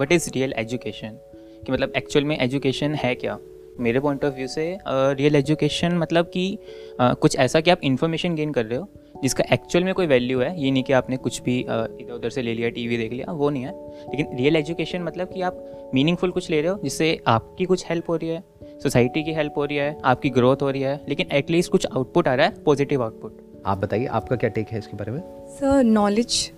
[0.00, 1.18] What is real education
[1.66, 3.38] कि मतलब actual में एजुकेशन है क्या?
[3.80, 6.58] मेरे पॉइंट ऑफ़ व्यू से रियल uh, एजुकेशन मतलब कि
[7.00, 8.88] uh, कुछ ऐसा कि आप इन्फॉर्मेशन गेन कर रहे हो
[9.22, 12.30] जिसका एक्चुअल में कोई वैल्यू है ये नहीं कि आपने कुछ भी uh, इधर उधर
[12.30, 15.90] से ले लिया टीवी देख लिया वो नहीं है। लेकिन रियल एजुकेशन मतलब कि आप
[15.94, 18.42] मीनिंगफुल कुछ ले रहे हो जिससे आपकी कुछ हेल्प हो रही है
[18.82, 22.28] सोसाइटी की हेल्प हो रही है आपकी ग्रोथ हो रही है लेकिन एटलीस्ट कुछ आउटपुट
[22.28, 25.20] आ रहा है पॉजिटिव आउटपुट आप बताइए आपका क्या टेक है इसके बारे में?
[25.48, 26.52] Sir knowledge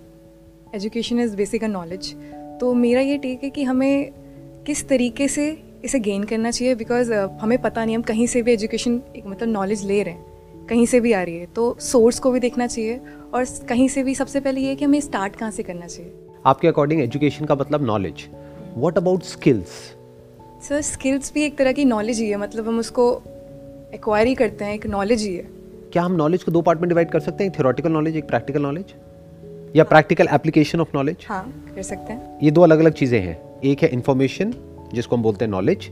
[0.75, 2.15] education is basic knowledge
[2.63, 4.11] तो मेरा ये टेक है कि हमें
[4.67, 8.41] किस तरीके से इसे गेन करना चाहिए बिकॉज़ uh, हमें पता नहीं हम कहीं से
[8.41, 11.77] भी एजुकेशन एक मतलब नॉलेज ले रहे हैं कहीं से भी आ रही है तो
[11.79, 12.99] सोर्स को भी देखना चाहिए
[13.33, 16.13] और कहीं से भी सबसे पहले ये कि हमें स्टार्ट कहाँ से करना चाहिए।
[16.45, 18.27] आपके अकॉर्डिंग एजुकेशन का मतलब knowledge
[18.75, 19.67] what about skills
[20.69, 23.11] sir skills भी एक तरह की नॉलेज ही है मतलब हम उसको
[23.93, 25.47] एक्वायरी करते हैं एक नॉलेज ही है।
[25.93, 27.51] क्या हम नॉलेज को दो पार्ट में डिवाइड कर सकते हैं?
[27.51, 28.85] थियोरटिकल नॉलेज एक प्रैक्टिकल नॉलेज
[29.75, 31.43] या प्रैक्टिकल एप्लीकेशन ऑफ़ नॉलेज हाँ
[31.75, 34.53] कर सकते हैं। ये दो अलग अलग चीज़ें हैं। एक है इन्फॉर्मेशन
[34.93, 35.89] जिसको हम बोलते हैं नॉलेज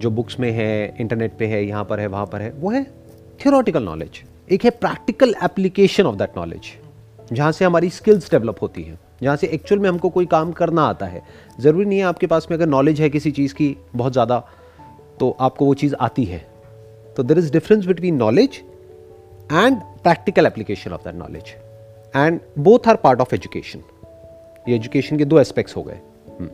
[0.00, 2.82] जो बुक्स में है इंटरनेट पे है यहाँ पर है वहाँ पर है वो है
[3.44, 6.72] थियोरटिकल नॉलेज एक है practical application of that knowledge
[7.32, 10.82] जहाँ से हमारी स्किल्स डेवलप होती हैं जहाँ से एक्चुअल में हमको कोई काम करना
[10.82, 11.22] आता है।
[11.60, 14.38] ज़रूरी नहीं है आपके पास में अगर नॉलेज है किसी चीज़ की बहुत ज़्यादा
[15.20, 16.38] तो आपको वो चीज़ आती है।
[17.16, 18.60] तो there is difference between knowledge
[19.52, 21.54] and practical application of that knowledge
[22.16, 23.82] and both are part of education
[24.68, 26.00] ये एजुकेशन के दो एस्पेक्ट्स हो गए।
[26.40, 26.48] हम्म।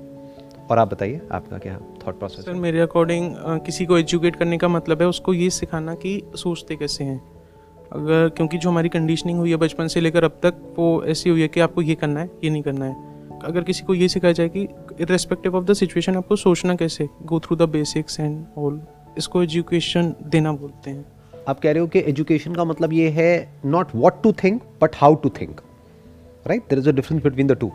[0.70, 3.34] और आप बताइए आपका क्या थॉट प्रोसेस सर मेरे अकॉर्डिंग
[3.66, 7.20] किसी को एजुकेट करने का मतलब है उसको ये सिखाना कि सोचते कैसे हैं।
[7.92, 11.42] अगर क्योंकि जो हमारी कंडीशनिंग हुई है बचपन से लेकर अब तक वो ऐसी हुई
[11.42, 14.32] है कि आपको ये करना है ये नहीं करना है। अगर किसी को ये सिखाया
[14.32, 14.62] जाए कि
[15.00, 17.08] इरेस्पेक्टिव ऑफ़ द सिचुएशन आपको सोचना कैसे?
[17.22, 18.80] Go through the basics and all
[19.18, 21.04] इसको एजुकेशन देना बोलते हैं।
[21.48, 24.96] आप कह रहे हो कि एजुकेशन का मतलब ये है not what to think but
[24.96, 25.60] how to think
[26.46, 27.70] right there is a difference between the two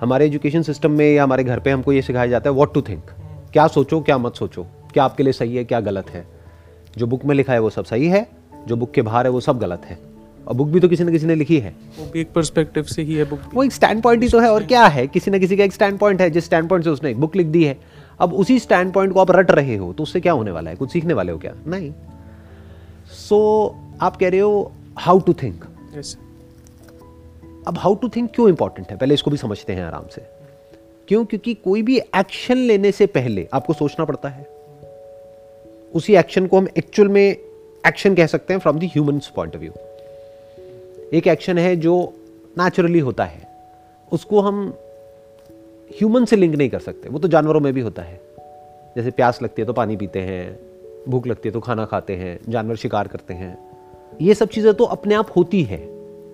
[0.00, 2.82] हमारे एजुकेशन सिस्टम में या हमारे घर पे हमको ये सिखाया जाता है वॉट टू
[2.82, 3.10] थिंक
[3.52, 4.66] क्या सोचो क्या मत सोचो.
[4.92, 6.24] क्या आपके लिए सही है क्या गलत है.
[6.98, 8.26] जो बुक में लिखा है वो सब सही है.
[8.68, 9.98] जो बुक के बाहर है वो सब गलत है.
[10.48, 11.74] और बुक भी तो किसी न किसी ने लिखी है.
[11.98, 14.50] वो भी एक पर्सपेक्टिव से ही है बुक वो एक स्टैंड पॉइंट ही तो है
[14.50, 15.06] और क्या है?
[15.06, 16.30] किसी न किसी का एक स्टैंड पॉइंट है.
[16.30, 17.76] जिस स्टैंड पॉइंट से उसने एक बुक लिख दी है.
[18.20, 20.76] अब उसी स्टैंड पॉइंट को आप रट रहे हो तो उससे क्या होने वाला है?
[20.76, 21.54] कुछ सीखने वाले हो क्या?
[21.66, 21.92] नहीं.
[23.32, 25.64] सो so, आप कह रहे हो हाउ टू थिंक
[27.68, 28.98] अब हाउ टू थिंक क्यों इंपॉर्टेंट है?
[28.98, 30.22] पहले इसको भी समझते हैं आराम से।
[31.08, 31.24] क्यों?
[31.24, 34.46] क्योंकि कोई भी एक्शन लेने से पहले आपको सोचना पड़ता है।
[35.94, 37.36] उसी एक्शन को हम एक्चुअल में
[37.86, 39.72] एक्शन कह सकते हैं from the human point of view
[41.12, 42.12] एक एक्शन है जो
[42.58, 43.48] नेचुरली होता है।
[44.12, 44.74] उसको हम
[45.90, 48.20] ह्यूमन से लिंक नहीं कर सकते। वो तो जानवरों में भी होता है।
[48.96, 50.71] जैसे प्यास लगती है तो पानी पीते हैं।
[51.08, 53.56] भूख लगती है तो खाना खाते हैं, जानवर शिकार करते हैं।
[54.20, 55.78] ये सब चीज़ें तो अपने आप होती है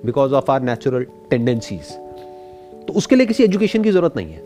[0.04, 1.92] because of our natural tendencies
[2.86, 4.42] तो उसके लिए किसी एजुकेशन की ज़रूरत नहीं है।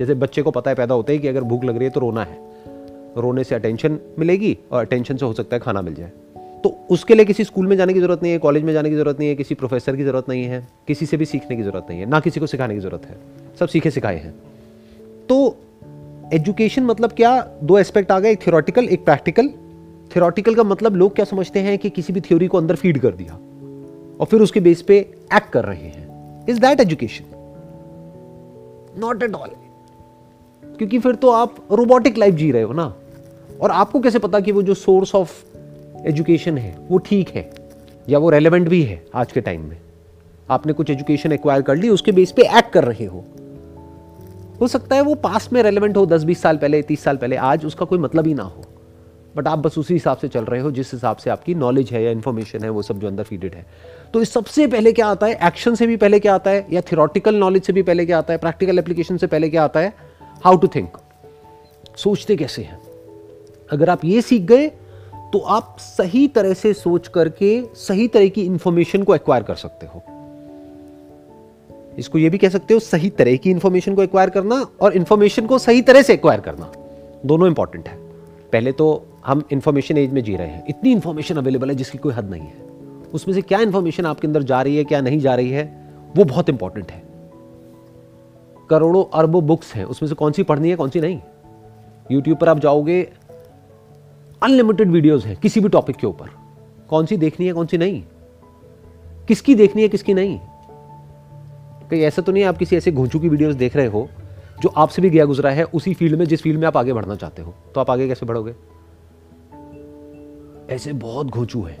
[0.00, 2.00] जैसे बच्चे को पता है पैदा होता है कि अगर भूख लग रही है तो
[2.00, 2.38] रोना है।
[3.16, 6.10] रोने से अटेंशन मिलेगी और अटेंशन से हो सकता है खाना मिल जाए।
[6.64, 8.96] तो उसके लिए किसी स्कूल में जाने की ज़रूरत नहीं है कॉलेज में जाने की
[8.96, 11.86] ज़रूरत नहीं है, किसी प्रोफेसर की ज़रूरत नहीं है, किसी से भी सीखने की ज़रूरत
[11.90, 13.16] नहीं है, ना किसी को सिखाने की ज़रूरत है।
[13.60, 14.34] सब सीखे सिखाए हैं।
[15.28, 15.56] तो
[16.34, 17.50] एजुकेशन मतलब क्या?
[17.62, 19.48] दो एस्पेक्ट आ गए, एक थियोरटिकल एक प्रैक्टिकल
[20.16, 23.10] थियोरटिकल का मतलब लोग क्या समझते हैं कि किसी भी थ्योरी को अंदर फ़ीड कर
[23.10, 23.32] दिया
[24.20, 24.96] और फिर उसके बेस पे
[25.34, 26.08] एक्ट कर रहे हैं.
[26.48, 27.24] Is that education
[28.98, 29.48] not at all
[30.78, 32.94] क्योंकि फिर तो आप रोबोटिक लाइफ जी रहे हो ना?
[33.60, 35.30] और आपको कैसे पता कि वो जो सोर्स ऑफ़
[36.06, 37.50] एजुकेशन है, वो ठीक है?
[38.08, 39.76] या वो रेलेवेंट भी है आज के टाइम में?
[40.50, 43.24] आपने कुछ एजुकेशन एक्वायर कर ली, उसके बेस पे एक्ट कर रहे हो.
[44.60, 47.36] हो सकता है वो पास में रेलिवेंट हो, दस बीस साल पहले, तीस साल पहले,
[47.36, 48.64] आज उसका कोई मतलब ही ना हो।
[49.36, 52.02] बट आप बस उसी हिसाब से चल रहे हो, जिस हिसाब से आपकी नॉलेज है
[52.04, 53.66] या इन्फॉर्मेशन है, वो सब जो अंदर फीडेड है।
[54.14, 55.38] तो इस सबसे पहले क्या आता है?
[55.46, 56.66] एक्शन से भी पहले क्या आता है?
[56.72, 58.38] या थियोरटिकल नॉलेज से भी पहले क्या आता है?
[58.38, 59.92] प्रैक्टिकल एप्लीकेशन से पहले क्या आता है?
[60.44, 60.98] हाउ टू थिंक
[61.96, 62.80] सोचते कैसे हैं?
[63.72, 64.68] अगर आप ये सीख गए
[65.32, 69.86] तो आप सही तरह से सोच करके सही तरह की इंफॉर्मेशन को एक्वायर कर सकते
[69.86, 70.02] हो।
[71.98, 75.46] इसको ये भी कह सकते हो, सही तरह की इंफॉर्मेशन को एक्वायर करना और इन्फॉर्मेशन
[75.46, 76.72] को सही तरह से एक्वायर करना।
[77.26, 77.96] दोनों इंपॉर्टेंट है।
[78.52, 82.12] पहले तो हम इंफॉर्मेशन एज में जी रहे हैं। इतनी इंफॉर्मेशन अवेलेबल है जिसकी कोई
[82.12, 82.54] हद नहीं है।
[83.14, 86.24] उसमें से क्या इंफॉर्मेशन आपके अंदर जा रही है, क्या नहीं जा रही है, वो
[86.24, 87.02] बहुत इंपॉर्टेंट है।
[88.70, 91.20] करोड़ों अरबों बुक्स हैं। उसमें से कौन सी पढ़नी है, कौन सी नहीं?
[92.10, 93.12] यूट्यूब पर आप जाओगे
[94.42, 96.26] अनलिमिटेड वीडियोस हैं किसी भी टॉपिक के ऊपर।
[96.88, 98.02] कौन सी देखनी है, कौन सी नहीं?
[99.28, 100.40] किसकी देखनी है, किसकी नहीं?
[101.90, 104.08] कहीं ऐसा तो नहीं आप किसी ऐसे घोंचू की वीडियोस देख रहे हो,
[104.62, 107.14] जो आपसे भी गया गुजरा है, उसी फ़ील्ड में, जिस फ़ील्ड में आप आगे बढ़ना
[107.14, 107.54] चाहते हो?
[107.74, 108.54] तो आप आगे कैसे बढ़ोगे?
[110.70, 111.78] ऐसे बहुत घोंचू हैं,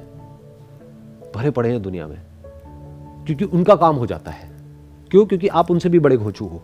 [1.34, 2.18] भरे पड़े हैं दुनिया में,
[3.26, 4.50] क्योंकि उनका काम हो जाता है।
[5.10, 5.24] क्यों?
[5.26, 6.62] क्योंकि आप उनसे भी बड़े घोंचू हो।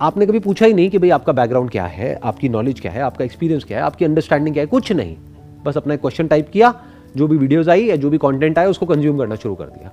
[0.00, 3.00] आपने कभी पूछा ही नहीं कि भाई आपका बैकग्राउंड क्या है, आपकी नॉलेज क्या है,
[3.00, 4.66] आपका एक्सपीरियंस क्या है, आपकी अंडरस्टैंडिंग क्या है?
[4.66, 5.16] कुछ नहीं।
[5.64, 6.74] बस अपना क्वेश्चन टाइप किया,
[7.16, 9.90] जो भी वीडियोज़ आई या जो भी कंटेंट आया, उसको कंज्यूम करना शुरू कर दिया।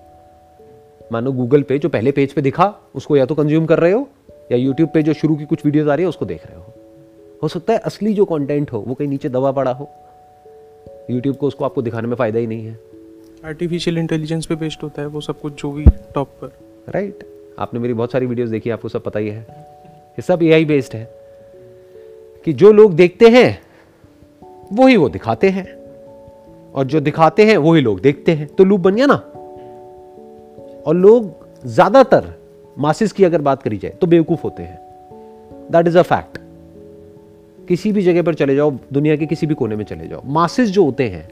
[1.12, 4.10] मानो गूगल पे जो पहले पेज पे दिखा उसको या तो कंज्यूम कर रहे हो
[4.52, 6.66] या यूट्यूब पे जो शुरू की कुछ वीडियोज़ आ रही है उसको देख रहे हो।
[7.44, 9.90] हो सकता है असली जो कंटेंट हो वो कहीं नीचे दबा पड़ा हो।
[11.12, 12.80] यूट्यूब को उसको आपको दिखाने में फ़ायदा ही नहीं है।
[13.46, 15.86] आर्टिफिशियल इंटेलिजेंस पे बेस्ड होता है वो सब कुछ जो भी
[16.16, 16.52] टॉप पर।
[16.90, 17.20] राइट
[17.60, 19.42] आपने मेरी बहुत सारी वीडियोस देखी आपको सब पता ही है।
[19.90, 21.20] ये सब एआई बेस्ड है।
[22.46, 23.62] कि जो लोग देखते हैं
[24.74, 25.80] वही वो दिखाते हैं।
[26.72, 29.34] और जो दिखाते हैं वही लोग देखते हैं। तो लूप बन गया ना?
[30.90, 32.34] और लोग ज़्यादातर
[32.78, 34.80] मासिस की अगर बात करी जाए तो बेवकूफ़ होते हैं।
[35.72, 36.38] दैट इज़ अ फैक्ट
[37.68, 40.70] किसी भी जगह पर चले जाओ, दुनिया के किसी भी कोने में चले जाओ, मासिस
[40.70, 41.28] जो होते हैं,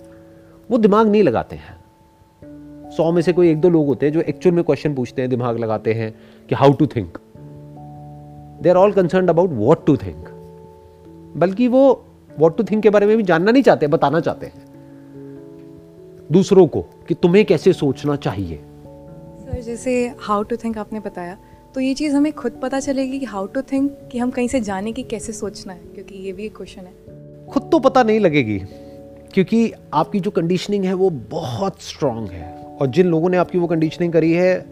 [0.69, 1.75] वो दिमाग नहीं लगाते हैं।
[2.92, 5.30] सौ में से कोई एक दो लोग होते हैं जो एक्चुअल में क्वेश्चन पूछते हैं,
[5.30, 6.13] दिमाग लगाते हैं
[6.50, 7.18] कि how to think
[8.62, 10.30] they are all concern about what to think
[11.38, 11.83] बल्कि वो
[12.39, 14.65] वॉट टू थिंक के बारे में भी जानना नहीं चाहते, बताना चाहते हैं।
[16.31, 18.60] दूसरों को कि तुम्हें कैसे सोचना चाहिए?
[19.48, 21.38] सर जैसे हाउ टू थिंक आपने बताया
[21.76, 24.60] तो ये चीज़ हमें खुद पता चलेगी कि हाउ टू थिंक कि हम कहीं से
[24.62, 28.20] जाने की कैसे सोचना है, क्योंकि ये भी एक क्वेश्चन है। खुद तो पता नहीं
[28.20, 28.58] लगेगी,
[29.34, 32.52] क्योंकि आपकी जो कंडीशनिंग है वो बहुत स्ट्रांग है,
[32.82, 34.66] और जिन लोगों ने आपकी वो कंडीशनिंग करी है,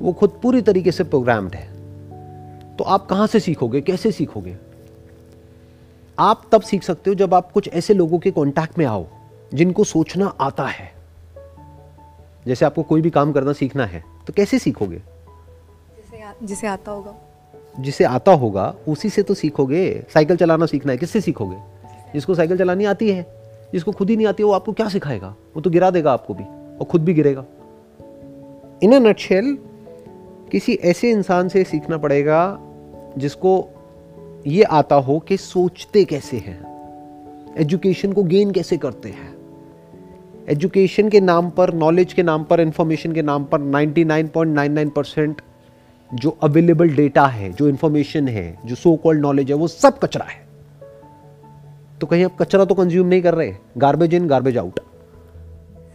[0.00, 4.56] वो खुद पूरी तरीके से प्रोग्राम्ड है। तो आप कहाँ से सीखोगे, कैसे सीखोगे?
[6.18, 9.06] आप तब सीख सकते हो जब आप कुछ ऐसे लोगों के कांटेक्ट में आओ,
[9.54, 10.93] जिनको सोचना आता है।
[12.46, 14.96] जैसे आपको कोई भी काम करना सीखना है तो कैसे सीखोगे?
[14.96, 17.14] जिसे आ, जिसे आता होगा।
[17.80, 21.56] जिसे आता होगा उसी से तो सीखोगे। साइकिल चलाना सीखना है किससे सीखोगे?
[22.14, 23.26] जिसको साइकिल चलानी आती है
[23.72, 25.34] जिसको खुद ही नहीं आती है वो आपको क्या सिखाएगा?
[25.56, 26.44] वो तो गिरा देगा आपको भी
[26.78, 27.44] और खुद भी गिरेगा।
[28.82, 29.58] इन अ नटशेल
[30.52, 32.58] किसी ऐसे इंसान से सीखना पड़ेगा
[33.18, 33.68] जिसको
[34.46, 39.33] ये आता हो कि सोचते कैसे हैं एजुकेशन को गेन कैसे करते हैं।
[40.48, 45.40] एजुकेशन के नाम पर नॉलेज के नाम पर इंफॉर्मेशन के नाम पर 99.99 परसेंट
[46.14, 50.24] जो अवेलेबल डेटा है, जो इंफॉर्मेशन है, जो सो कॉल्ड नॉलेज है, वो सब कचरा
[50.24, 50.42] है।
[52.00, 54.80] तो कहीं आप कचरा तो कंज्यूम नहीं कर रहे गार्बेज इन गार्बेज आउट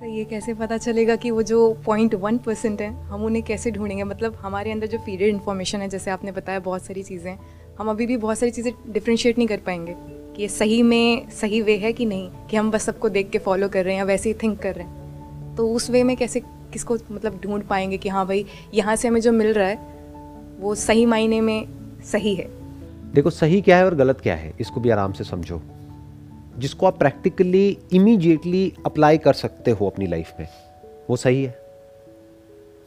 [0.05, 4.03] ये कैसे पता चलेगा कि वो जो पॉइंट वन परसेंट है, हम उन्हें कैसे ढूंढेंगे?
[4.03, 7.37] मतलब हमारे अंदर जो फीडेड इन्फॉर्मेशन है, जैसे आपने बताया बहुत सारी चीज़ें,
[7.79, 9.95] हम अभी भी बहुत सारी चीज़ें डिफ्रेंशिएट नहीं कर पाएँगे।
[10.39, 12.29] कि ये सही में, सही वे है कि नहीं?
[12.49, 14.75] कि हम बस सबको देख के फॉलो कर रहे हैं या वैसे ही थिंक कर
[14.75, 18.95] रहे हैं। तो उस वे में कैसे, किसको मतलब ढूंढ पाएँगे कि हाँ भाई, यहाँ
[18.95, 19.79] से हमें जो मिल रहा है,
[20.59, 21.67] वो सही मायने में
[22.03, 22.47] सही है?
[23.13, 25.61] देखो, सही क्या है और गलत क्या है, इसको भी आराम से समझो।
[26.57, 30.47] जिसको आप प्रैक्टिकली इमीडिएटली अप्लाई कर सकते हो अपनी लाइफ में,
[31.09, 31.59] वो सही है।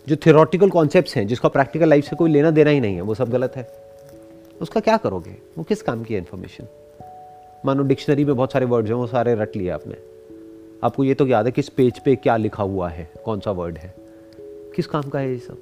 [0.08, 3.14] जो थियोरटिकल कॉन्सेप्ट्स हैं, जिसका प्रैक्टिकल लाइफ से कोई लेना देना ही नहीं है, वो
[3.14, 3.68] सब गलत है।
[4.60, 5.36] उसका क्या करोगे?
[5.58, 6.66] वो किस काम की है इन्फॉर्मेशन
[7.66, 9.94] मानो डिक्शनरी में बहुत सारे वर्ड्स हैं, वो सारे रट लिए आपने।
[10.84, 13.78] आपको ये तो याद है किस पेज पे क्या लिखा हुआ है, कौन सा वर्ड
[13.78, 13.94] है।
[14.76, 15.58] किस काम का है ये सब?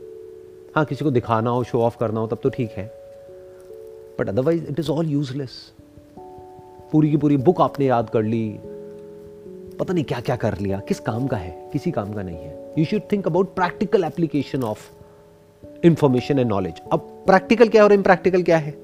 [0.77, 2.93] हाँ किसी को दिखाना हो शो ऑफ़ करना हो, तब तो ठीक है।
[4.19, 5.73] But otherwise it is all useless
[6.93, 8.59] पूरी की पूरी बुक आपने याद कर ली।
[9.79, 11.71] पता नहीं क्या क्या कर लिया। किस काम का है?
[11.73, 14.91] किसी काम का नहीं है। You should think about practical application of
[15.85, 18.75] information and knowledge अब प्रैक्टिकल क्या है और इम्प्रैक्टिकल क्या है?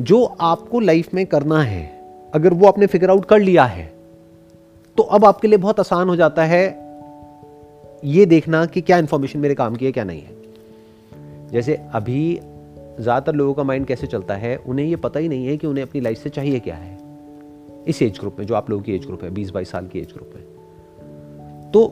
[0.00, 1.99] जो आपको लाइफ में करना है
[2.34, 3.84] अगर वो आपने फिगर आउट कर लिया है
[4.98, 6.64] तो अब आपके लिए बहुत आसान हो जाता है
[8.02, 13.34] ये देखना कि क्या इंफॉर्मेशन मेरे काम की है, क्या नहीं है। जैसे अभी ज़्यादातर
[13.34, 16.00] लोगों का माइंड कैसे चलता है, उन्हें ये पता ही नहीं है कि उन्हें अपनी
[16.00, 16.98] लाइफ से चाहिए क्या है।
[17.86, 19.98] इस एज ग्रुप में, जो आप लोगों की एज ग्रुप है, बीस बाईस साल की
[19.98, 21.82] एज ग्रुप में तो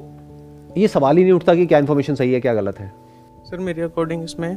[0.77, 2.93] ये सवाल ही नहीं उठता कि क्या इन्फॉर्मेशन सही है, क्या गलत है।
[3.45, 4.57] सर, मेरे अकॉर्डिंग इसमें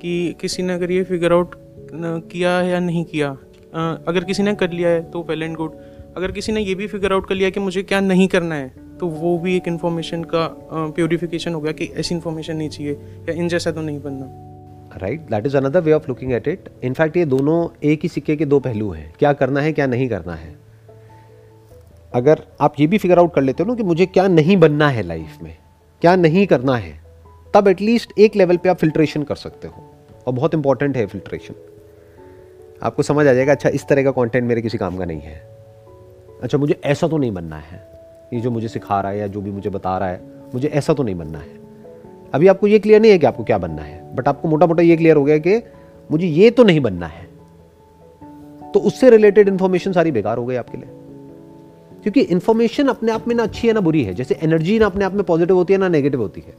[0.00, 1.54] कि किसी ने अगर ये फिगर आउट
[1.92, 3.36] किया या नहीं किया
[3.78, 5.72] अगर किसी ने कर लिया है तो वेल एंड गुड
[6.16, 8.68] अगर किसी ने ये भी फिगर आउट कर लिया कि मुझे क्या नहीं करना है
[8.98, 12.92] तो वो भी एक इन्फॉर्मेशन का प्योरिफिकेशन हो गया कि ऐसी इन्फॉर्मेशन नहीं चाहिए,
[13.28, 16.68] या इन जैसा तो नहीं बनना। Right that is another way of looking at it
[16.84, 20.08] in fact ये दोनों एक ही सिक्के के दो पहलू हैं, क्या करना है, क्या नहीं
[20.08, 20.54] करना है।
[22.12, 24.88] अगर आप ये भी फिगर आउट कर लेते हो ना कि मुझे क्या नहीं बनना
[24.88, 25.56] है लाइफ में,
[26.02, 26.92] क्या नहीं करना है,
[27.54, 29.90] तब एटलीस्ट एक लेवल पे आप फिल्ट्रेशन कर सकते हो,
[30.26, 31.54] और बहुत इंपॉर्टेंट है फिल्ट्रेशन
[32.82, 35.48] आपको समझ आ जाएगा अच्छा इस तरह का कंटेंट मेरे किसी काम का नहीं है।
[36.42, 37.88] अच्छा मुझे ऐसा तो नहीं बनना है।
[38.34, 40.20] ये जो मुझे सिखा रहा है या जो भी मुझे बता रहा है,
[40.54, 41.60] मुझे ऐसा तो नहीं बनना है।
[42.34, 44.82] अभी आपको ये क्लियर नहीं है कि आपको क्या बनना है बट आपको मोटा मोटा
[44.82, 45.62] ये क्लियर हो गया कि
[46.10, 47.28] मुझे ये तो नहीं बनना है।
[48.74, 50.88] तो उससे रिलेटेड इंफॉर्मेशन सारी बेकार हो गई आपके लिए।
[52.02, 55.04] क्योंकि इंफॉर्मेशन अपने आप में ना अच्छी है, ना बुरी है। जैसे एनर्जी ना अपने
[55.04, 56.54] आप में पॉजिटिव होती है, ना नेगेटिव होती है।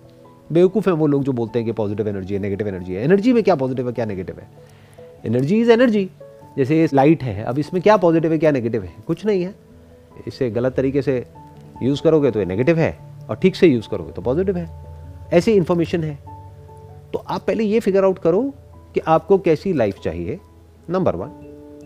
[0.51, 3.33] बेवकूफ़ है वो लोग जो बोलते हैं कि पॉजिटिव एनर्जी है नेगेटिव एनर्जी है। एनर्जी
[3.33, 4.78] में क्या पॉजिटिव है, क्या नेगेटिव है?
[5.25, 6.09] एनर्जी इज़ एनर्जी
[6.57, 8.93] जैसे ये लाइट है, अब इसमें क्या पॉजिटिव है, क्या नेगेटिव है?
[9.07, 9.55] कुछ नहीं है।
[10.27, 11.25] इसे गलत तरीके से
[11.83, 12.97] यूज़ करोगे तो ये नेगेटिव है,
[13.29, 14.69] और ठीक से यूज़ करोगे तो पॉजिटिव है।
[15.33, 16.17] ऐसी इन्फॉर्मेशन है।
[17.13, 18.41] तो आप पहले ये फिगर आउट करो
[18.93, 20.39] कि आपको कैसी लाइफ चाहिए।
[20.89, 21.31] नंबर वन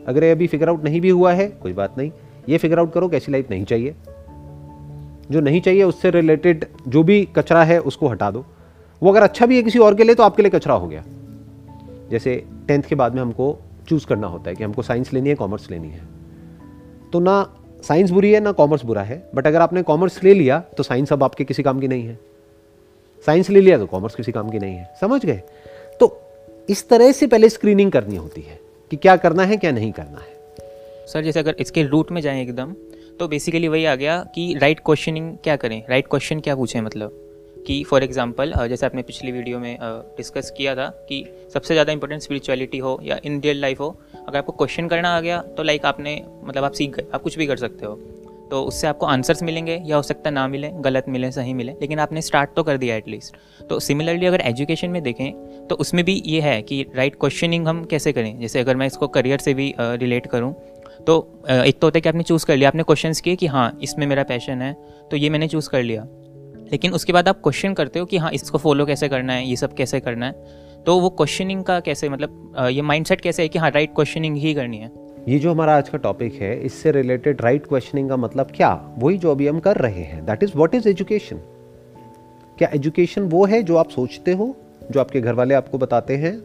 [0.08, 2.12] अगर ये अभी फिगर आउट नहीं भी हुआ है, कोई बात नहीं।
[2.50, 3.96] ये फिगर आउट करो कैसी लाइफ नहीं चाहिए।
[5.32, 8.46] जो नहीं चाहिए, उससे रिलेटेड जो भी कचरा है, उसको हटा दो।
[9.04, 11.04] वो अगर अच्छा भी है किसी और के लिए तो आपके लिए कचरा हो गया।
[12.12, 13.58] जैसे टेंथ के बाद में हमको
[13.90, 16.02] चूज़ करना होता है कि हमको साइंस लेनी है कॉमर्स लेनी है।
[17.14, 20.60] तो ना साइंस बुरी है, ना कॉमर्स बुरा है बट अगर आपने कॉमर्स ले लिया
[20.78, 22.20] तो साइंस अब आपके किसी काम की नहीं है।
[23.26, 25.42] साइंस ले लिया तो कॉमर्स किसी काम की नहीं है। समझ गए?
[26.00, 26.18] तो
[26.70, 28.60] इस तरह से पहले स्क्रीनिंग करनी होती है
[28.92, 32.42] कि क्या करना है, क्या नहीं करना है। सर जैसे अगर इसके रूट में जाएँ
[32.42, 32.74] एकदम
[33.20, 35.84] तो बेसिकली वही आ गया कि राइट क्वेश्चनिंग क्या करें?
[35.90, 37.20] राइट क्वेश्चन क्या पूछें मतलब?
[37.68, 39.78] कि फॉर एग्जांपल जैसे आपने पिछली वीडियो में
[40.18, 43.96] डिस्कस किया था कि सबसे ज़्यादा इंपॉर्टेंट स्पिरिचुअलिटी हो या इन रियल लाइफ हो,
[44.28, 47.38] अगर आपको क्वेश्चन करना आ गया तो लाइक आपने मतलब आप सीख गए आप कुछ
[47.38, 48.00] भी कर सकते हो।
[48.52, 51.72] तो उससे आपको आंसर्स मिलेंगे या हो सकता है ना मिले, गलत मिले, सही मिले,
[51.72, 53.36] लेकिन आपने स्टार्ट तो कर दिया एटलीस्ट
[53.70, 57.68] तो सिमिलरली अगर एजुकेशन में देखें तो उसमें भी ये है कि राइट right क्वेश्चनिंग
[57.68, 58.40] हम कैसे करें?
[58.40, 60.54] जैसे अगर मैं इसको करियर से भी रिलेट करूँ
[61.08, 61.16] तो
[61.50, 64.06] एक तो होता है कि आपने चूज़ कर लिया, आपने क्वेश्चन किए कि हाँ इसमें
[64.08, 64.74] मेरा पैशन है
[65.12, 66.08] तो ये मैंने चूज़ कर लिया।
[66.74, 69.56] लेकिन उसके बाद आप क्वेश्चन करते हो कि हाँ इसको फॉलो कैसे करना है, ये
[69.56, 70.34] सब कैसे करना है?
[70.86, 74.54] तो वो क्वेश्चनिंग का कैसे मतलब ये माइंडसेट कैसे है कि हाँ राइट क्वेश्चनिंग ही
[74.54, 74.92] करनी है?
[75.30, 78.96] ये जो हमारा आज का टॉपिक है, इससे रिलेटेड राइट क्वेश्चनिंग का मतलब क्या?
[78.98, 81.42] वही जो अभी हम कर रहे हैं। That is what is education
[82.58, 84.56] क्या एजुकेशन वो है जो आप सोचते हो,
[84.92, 86.36] जो आपके घर वाले आपको बताते हैं?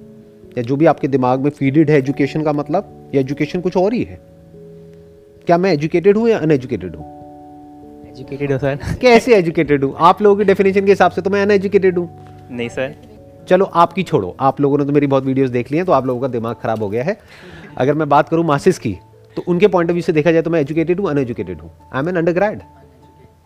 [0.59, 3.11] या जो भी आपके दिमाग में फीडेड है एजुकेशन का मतलब?
[3.15, 4.21] या एजुकेशन कुछ और ही है?
[5.47, 7.18] क्या मैं एजुकेटेड हूँ या अनएजुकेटेड हूँ?
[8.19, 9.95] एजुकेटेड हो सर कैसे एजुकेटेड हूँ?
[9.99, 12.09] आप लोगों की डेफिनेशन के हिसाब से तो मैं अनएजुकेटेड हूँ।
[12.51, 12.95] नहीं सर
[13.49, 16.07] चलो आपकी छोड़ो। आप लोगों ने तो मेरी बहुत वीडियोस देख ली हैं तो आप
[16.07, 17.19] लोगों का दिमाग खराब हो गया है।
[17.79, 18.97] अगर मैं बात करूँ मासिस की
[19.37, 22.01] तो उनके पॉइंट ऑफ़ व्यू से देखा जाए तो मैं एजुकेटेड हूँ अनएजुकेटेड हूँ। I
[22.01, 22.63] am an undergrad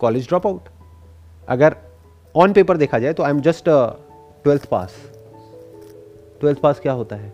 [0.01, 0.69] college drop out
[1.49, 1.77] अगर
[2.35, 4.95] ऑन पेपर देखा जाए तो I am just twelfth pass
[6.41, 7.33] twelfth pass क्या होता है?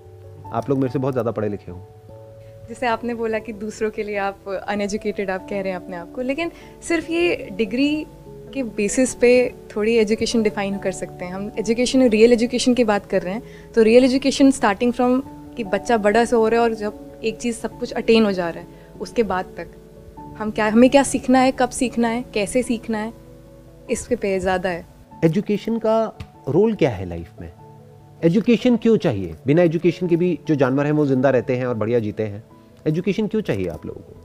[0.52, 1.78] आप लोग मेरे से बहुत ज़्यादा पढ़े लिखे हो।
[2.68, 6.12] जैसे आपने बोला कि दूसरों के लिए आप अनएजुकेटेड आप कह रहे हैं अपने आप
[6.12, 6.50] को, लेकिन
[6.88, 8.06] सिर्फ़ ये डिग्री
[8.54, 9.30] के बेसिस पे
[9.70, 13.72] थोड़ी एजुकेशन डिफाइन कर सकते हैं। हम एजुकेशन रियल एजुकेशन की बात कर रहे हैं
[13.74, 15.20] तो रियल एजुकेशन स्टार्टिंग फ्रॉम
[15.56, 18.32] कि बच्चा बड़ा से हो रहा है और जब एक चीज़ सब कुछ अटेन हो
[18.32, 18.66] जा रहा है,
[19.00, 19.68] उसके बाद तक।
[20.38, 23.12] हम क्या, हमें क्या सीखना है, कब सीखना है, कैसे सीखना है
[23.90, 24.84] इसके पे ज़्यादा है।
[25.24, 26.04] एजुकेशन का
[26.48, 27.50] रोल क्या है लाइफ में?
[28.24, 29.34] एजुकेशन क्यों चाहिए?
[29.46, 32.42] बिना एजुकेशन के भी जो जानवर हैं वो ज़िंदा रहते हैं और बढ़िया जीते हैं।
[32.88, 34.24] एजुकेशन क्यों चाहिए आप लोगों को?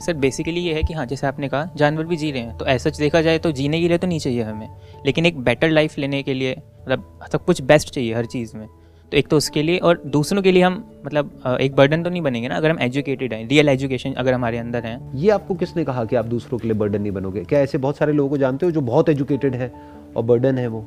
[0.00, 2.66] सर बेसिकली ये है कि हाँ जैसे आपने कहा जानवर भी जी रहे हैं तो
[2.66, 4.68] ऐसा देखा जाए तो जीने के लिए तो नहीं चाहिए हमें
[5.06, 8.66] लेकिन एक बेटर लाइफ लेने के लिए मतलब सब कुछ बेस्ट चाहिए हर चीज़ में।
[9.12, 10.74] तो एक तो उसके लिए और दूसरों के लिए हम
[11.06, 14.58] मतलब एक बर्डन तो नहीं बनेंगे ना अगर हम एजुकेटेड हैं रियल एजुकेशन अगर हमारे
[14.58, 17.44] अंदर है। ये आपको किसने कहा कि आप दूसरों के लिए बर्डन नहीं बनोगे?
[17.44, 19.72] क्या ऐसे बहुत सारे लोगों को जानते हो जो बहुत एजुकेटेड है
[20.16, 20.86] और बर्डन है वो?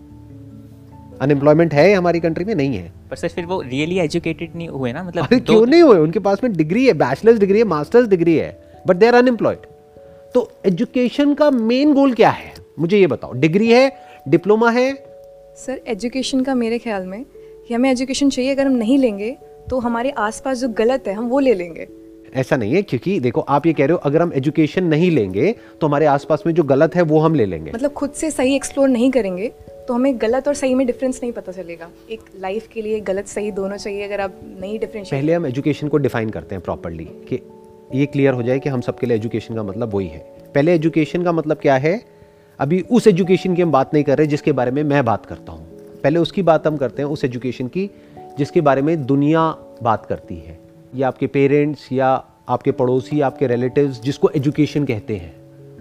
[1.24, 2.54] अनएम्प्लॉयमेंट है हमारी कंट्री में?
[2.56, 5.04] नहीं है। पर सर फिर वो रियली एजुकेटेड नहीं हुए ना?
[5.04, 5.98] मतलब अरे क्यों नहीं हुए?
[5.98, 9.66] उनके पास में डिग्री है बैचलर्स डिग्री है मास्टर्स डिग्री है बट दे आर अनएम्प्लॉयड
[10.36, 12.54] तो एजुकेशन का मेन गोल क्या है?
[12.80, 13.92] मुझे ये बताओ। डिग्री है
[14.28, 14.94] डिप्लोमा है?
[15.58, 17.24] सर एजुकेशन का मेरे ख्याल में
[17.68, 19.36] कि हमें एजुकेशन चाहिए अगर हम नहीं लेंगे
[19.70, 21.88] तो हमारे आसपास जो गलत है हम वो ले लेंगे।
[22.36, 25.52] ऐसा नहीं है क्योंकि देखो आप ये कह रहे हो अगर हम एजुकेशन नहीं लेंगे
[25.82, 28.56] तो हमारे आसपास में जो गलत है वो हम ले लेंगे। मतलब खुद से सही
[28.56, 29.52] एक्सप्लोर नहीं करेंगे
[29.88, 33.28] तो हमें गलत और सही में डिफरेंस नहीं पता चलेगा। एक लाइफ के लिए गलत,
[33.28, 37.06] सही दोनों चाहिए, अगर आप नहीं डिफरेंस पहले हम एजुकेशन को डिफाइन करते हैं प्रॉपरली
[37.06, 37.40] कि
[37.94, 40.20] ये क्लियर हो जाए कि हम सबके लिए एजुकेशन का मतलब वही है।
[40.56, 42.06] पहले एजुकेशन का मतलब क्या है?
[42.60, 45.52] अभी उस एजुकेशन की हम बात नहीं कर रहे जिसके बारे में मैं बात करता
[45.52, 45.68] हूँ।
[46.04, 47.90] पहले उसकी बात हम करते हैं उस एजुकेशन की
[48.38, 49.50] जिसके बारे में दुनिया
[49.84, 50.60] बात करती है।
[50.96, 55.36] या आपके पेरेंट्स या आपके पड़ोसी आपके रिलेटिव्स जिसको एजुकेशन कहते हैं।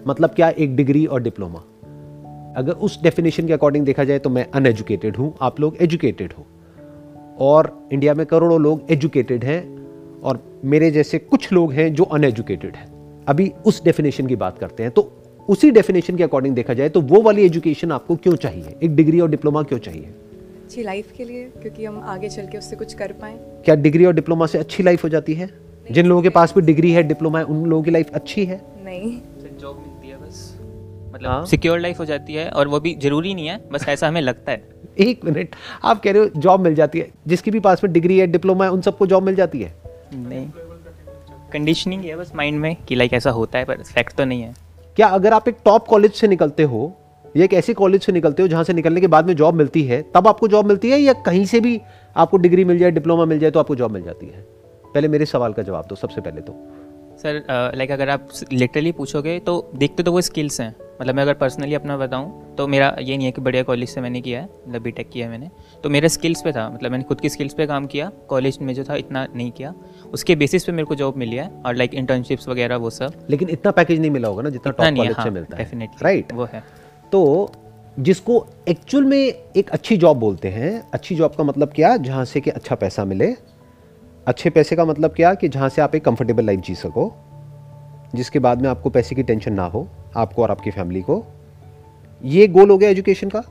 [0.07, 0.49] मतलब क्या?
[0.49, 1.63] एक डिग्री और डिप्लोमा
[2.55, 6.45] अगर उस डेफिनेशन के अकॉर्डिंग देखा जाए तो मैं अनएजुकेटेड हूँ आप लोग एजुकेटेड हो।
[7.39, 9.61] और इंडिया में करोड़ों लोग एजुकेटेड हैं
[10.21, 12.87] और मेरे जैसे कुछ लोग हैं जो अनएजुकेटेड हैं।
[13.27, 15.11] अभी उस डेफिनेशन की बात करते हैं तो
[15.49, 18.75] उसी डेफिनेशन के अकॉर्डिंग देखा जाए तो वो वाली एजुकेशन आपको क्यों चाहिए?
[18.83, 20.13] एक डिग्री और डिप्लोमा क्यों चाहिए?
[20.63, 24.05] अच्छी लाइफ के लिए क्योंकि हम आगे चल के उससे कुछ कर पाए। क्या डिग्री
[24.05, 25.49] और डिप्लोमा से अच्छी लाइफ हो जाती है?
[25.91, 28.61] जिन लोगों के पास भी डिग्री है डिप्लोमा है उन लोगों की लाइफ अच्छी है?
[28.85, 29.19] नहीं।
[31.25, 34.21] मतलब सिक्योर लाइफ हो जाती है और वो भी ज़रूरी नहीं है बस ऐसा हमें
[34.21, 34.63] लगता है।
[34.99, 38.17] एक मिनट आप कह रहे हो जॉब मिल जाती है जिसके भी पास में डिग्री
[38.19, 39.73] है डिप्लोमा है उन सबको जॉब मिल जाती है?
[40.13, 40.47] नहीं।
[41.53, 44.53] कंडीशनिंग है बस माइंड में कि लाइक ऐसा होता है पर फैक्ट तो नहीं है।
[44.97, 46.91] क्या अगर आप एक टॉप कॉलेज से निकलते हो
[47.37, 49.83] या एक ऐसे कॉलेज से निकलते हो जहाँ से निकलने के बाद में जॉब मिलती
[49.83, 51.79] है तब आपको जॉब मिलती है या कहीं से भी
[52.15, 54.45] आपको डिग्री मिल जाए डिप्लोमा मिल जाए तो आपको जॉब मिल जाती है?
[54.93, 56.53] पहले मेरे सवाल का जवाब दो सबसे पहले तो।
[57.17, 57.43] सर
[57.75, 61.73] लाइक अगर आप लिटरली पूछोगे तो देखते तो वो स्किल्स हैं। मतलब मैं अगर पर्सनली
[61.73, 64.81] अपना बताऊँ तो मेरा ये नहीं है कि बढ़िया कॉलेज से मैंने किया है मतलब
[64.81, 65.49] बी टेक किया है मैंने।
[65.83, 68.73] तो मेरा स्किल्स पे था मतलब मैंने खुद की स्किल्स पे काम किया कॉलेज में
[68.73, 69.73] जो था इतना नहीं किया।
[70.13, 73.49] उसके बेसिस पे मेरे को जॉब मिली है और लाइक इंटर्नशिप्स वगैरह वो सब। लेकिन
[73.49, 76.47] इतना पैकेज नहीं मिला होगा ना जितना टॉप कॉलेज से मिलता है। डेफिनेटली राइट वो
[76.53, 76.63] है।
[77.11, 77.51] तो
[77.99, 81.95] जिसको एक्चुअल में एक अच्छी जॉब बोलते हैं अच्छी जॉब का मतलब क्या?
[81.97, 83.35] जहाँ से कि अच्छा पैसा मिले।
[84.27, 85.33] अच्छे पैसे का मतलब क्या?
[85.33, 87.11] कि जहाँ से आप एक कंफर्टेबल लाइफ जी सको
[88.15, 91.23] जिसके बाद में आपको पैसे की टेंशन ना हो। आपको और आपकी फैमिली को।
[92.23, 93.43] ये गोल हो गया एजुकेशन का,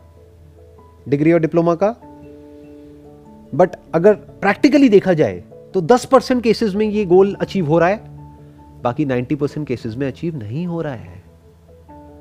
[1.08, 1.90] डिग्री और डिप्लोमा का।
[3.54, 5.42] बट अगर प्रैक्टिकली देखा जाए
[5.74, 8.00] तो 10 परसेंट केसेज में ये गोल अचीव हो रहा है,
[8.82, 11.22] बाकी 90 परसेंट केसेज में अचीव नहीं हो रहा है।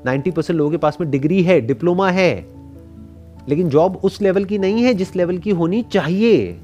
[0.06, 2.46] 90 परसेंट लोगों के पास में डिग्री है, डिप्लोमा है,
[3.50, 6.58] लेकिन जॉब उस लेवल की नहीं है जिस लेवल की होनी चाहिए।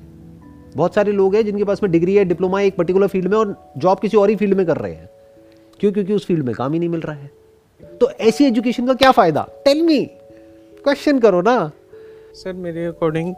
[0.75, 3.37] बहुत सारे लोग हैं जिनके पास में डिग्री है, डिप्लोमा है एक पर्टिकुलर फ़ील्ड में
[3.37, 5.09] और जॉब किसी और ही फ़ील्ड में कर रहे हैं।
[5.79, 5.91] क्यों?
[5.91, 7.31] क्योंकि उस फ़ील्ड में काम ही नहीं मिल रहा है।
[7.81, 9.47] तो ऐसी एजुकेशन का क्या फ़ायदा?
[9.65, 9.99] टेल मी
[10.85, 11.71] क्वेश्चन करो ना।
[12.35, 13.33] सर मेरे अकॉर्डिंग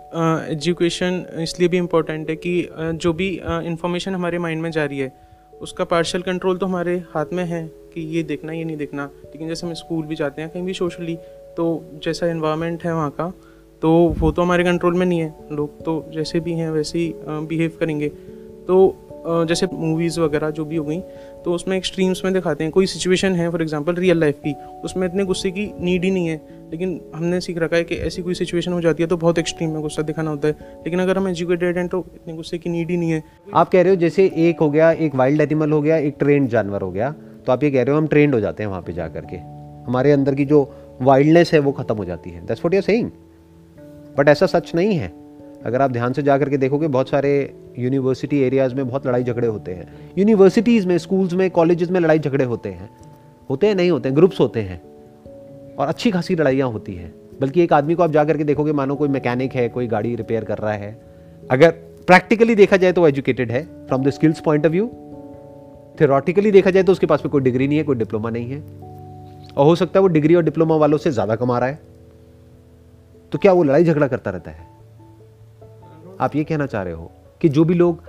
[0.52, 5.12] एजुकेशन इसलिए भी इम्पोर्टेंट है कि जो भी इंफॉर्मेशन हमारे माइंड में जा रही है,
[5.62, 9.48] उसका पार्शल कंट्रोल तो हमारे हाथ में है कि ये देखना, ये नहीं देखना। लेकिन
[9.48, 11.16] जैसे हम स्कूल भी जाते हैं, कहीं भी सोशली
[11.58, 13.32] तो जैसा इन्वायरमेंट है वहाँ का
[13.82, 17.14] तो वो तो हमारे कंट्रोल में नहीं है। लोग तो जैसे भी हैं, वैसे ही
[17.18, 18.10] बिहेव करेंगे।
[18.68, 21.00] तो जैसे मूवीज़ वगैरह जो भी हो गई
[21.46, 24.54] तो उसमें एक्सट्रीम्स में दिखाते हैं। कोई सिचुएशन है फॉर एग्जांपल रियल लाइफ की,
[24.84, 26.42] उसमें इतने गुस्से की नीड ही नहीं है।
[26.72, 29.72] लेकिन हमने सीख रखा है कि ऐसी कोई सिचुएशन हो जाती है तो बहुत एक्सट्रीम
[29.72, 30.56] में गुस्सा दिखाना होता है।
[30.86, 33.82] लेकिन अगर हम एजुकेटेड हैं तो इतने गुस्से की नीड ही नहीं है। आप कह
[33.82, 36.92] रहे हो जैसे एक हो गया, एक वाइल्ड एनिमल हो गया, एक ट्रेंड जानवर हो
[36.92, 37.14] गया
[37.46, 39.38] तो आप ये कह रहे हो हम ट्रेंड हो जाते हैं वहाँ पे जा करके
[39.88, 40.62] हमारे अंदर की जो
[41.02, 43.10] वाइल्डनेस है वो खत्म हो जाती है। That's what you saying
[44.18, 45.12] but ऐसा सच नहीं है।
[45.66, 49.48] अगर आप ध्यान से जा करके देखोगे, बहुत सारे यूनिवर्सिटी एरियाज़ में बहुत लड़ाई झगड़े
[49.48, 49.88] होते हैं।
[50.18, 52.90] यूनिवर्सिटीज़ में स्कूल्स में कॉलेजेस में लड़ाई झगड़े होते हैं।
[53.50, 54.82] होते हैं, नहीं होते हैं ग्रुप्स होते हैं।
[55.76, 58.96] और अच्छी खासी लड़ाइयाँ होती हैं। बल्कि एक आदमी को आप जा करके देखोगे, मानो
[58.96, 60.92] कोई मैकेनिक है, कोई गाड़ी रिपेयर कर रहा है।
[61.52, 61.72] अगर
[62.08, 64.88] प्रैक्टिकली देखा जाए तो एजुकेटेड है from the skills point of view
[66.02, 68.60] theoretically देखा जाए तो उसके पास में कोई डिग्री नहीं है, कोई डिप्लोमा नहीं है।
[69.58, 71.80] और हो सकता है वो डिग्री और डिप्लोमा वालों से ज़्यादा कमा रहा है।
[73.32, 74.68] तो क्या वो लड़ाई झगड़ा करता रहता है?
[76.20, 78.04] आप ये कहना चाह रहे हो कि जो भी लोग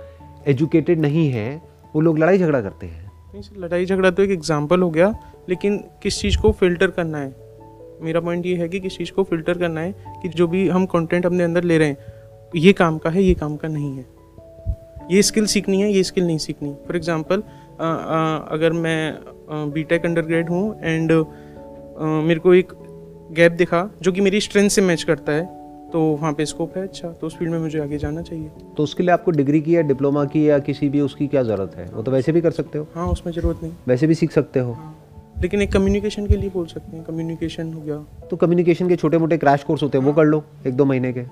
[0.47, 1.61] एजुकेटेड नहीं हैं,
[1.95, 5.13] वो लोग लड़ाई झगड़ा करते हैं। नहीं, सर लड़ाई झगड़ा तो एक एग्ज़ाम्पल हो गया,
[5.49, 7.35] लेकिन किस चीज़ को फ़िल्टर करना है?
[8.01, 10.85] मेरा पॉइंट ये है कि किस चीज़ को फ़िल्टर करना है कि जो भी हम
[10.85, 11.97] कंटेंट अपने अंदर ले रहे हैं,
[12.55, 14.05] ये काम का है, ये काम का नहीं है।
[15.11, 17.43] ये स्किल सीखनी है, ये स्किल नहीं सीखनी। फॉर एग्ज़ाम्पल
[18.51, 21.11] अगर मैं बी टेक अंडर ग्रेड हूँ एंड
[22.01, 22.71] मेरे को एक
[23.31, 25.43] गैप दिखा जो कि मेरी स्ट्रेंथ से मैच करता है
[25.93, 28.83] तो वहाँ पे स्कोप है अच्छा तो उस फ़ील्ड में मुझे आगे जाना चाहिए। तो
[28.83, 31.85] उसके लिए आपको डिग्री की या डिप्लोमा की या किसी भी उसकी क्या ज़रूरत है?
[31.85, 34.59] वो तो वैसे भी कर सकते हो। हाँ उसमें ज़रूरत नहीं। वैसे भी सीख सकते
[34.59, 34.97] हो। हाँ।
[35.41, 39.17] लेकिन एक कम्युनिकेशन के लिए बोल सकते हैं। कम्युनिकेशन हो गया। तो कम्युनिकेशन के छोटे
[39.17, 41.23] मोटे क्रैश कोर्स होते हैं वो कर लो एक दो महीने के।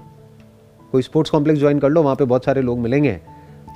[0.91, 3.19] कोई स्पोर्ट्स कॉम्प्लेक्स ज्वाइन कर लो वहाँ पे बहुत सारे लोग मिलेंगे।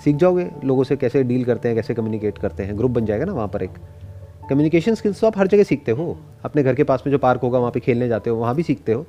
[0.04, 3.26] सीख जाओगे लोगों से कैसे डील करते हैं कैसे कम्युनिकेट करते हैं। ग्रुप बन जाएगा
[3.26, 3.78] ना वहाँ पर एक।
[4.50, 7.42] कम्युनिकेशन स्किल्स तो आप हर जगह सीखते हो। अपने घर के पास में जो पार्क
[7.42, 9.06] होगा वहाँ पे खेलने जाते हो वहाँ भी सीखते हो।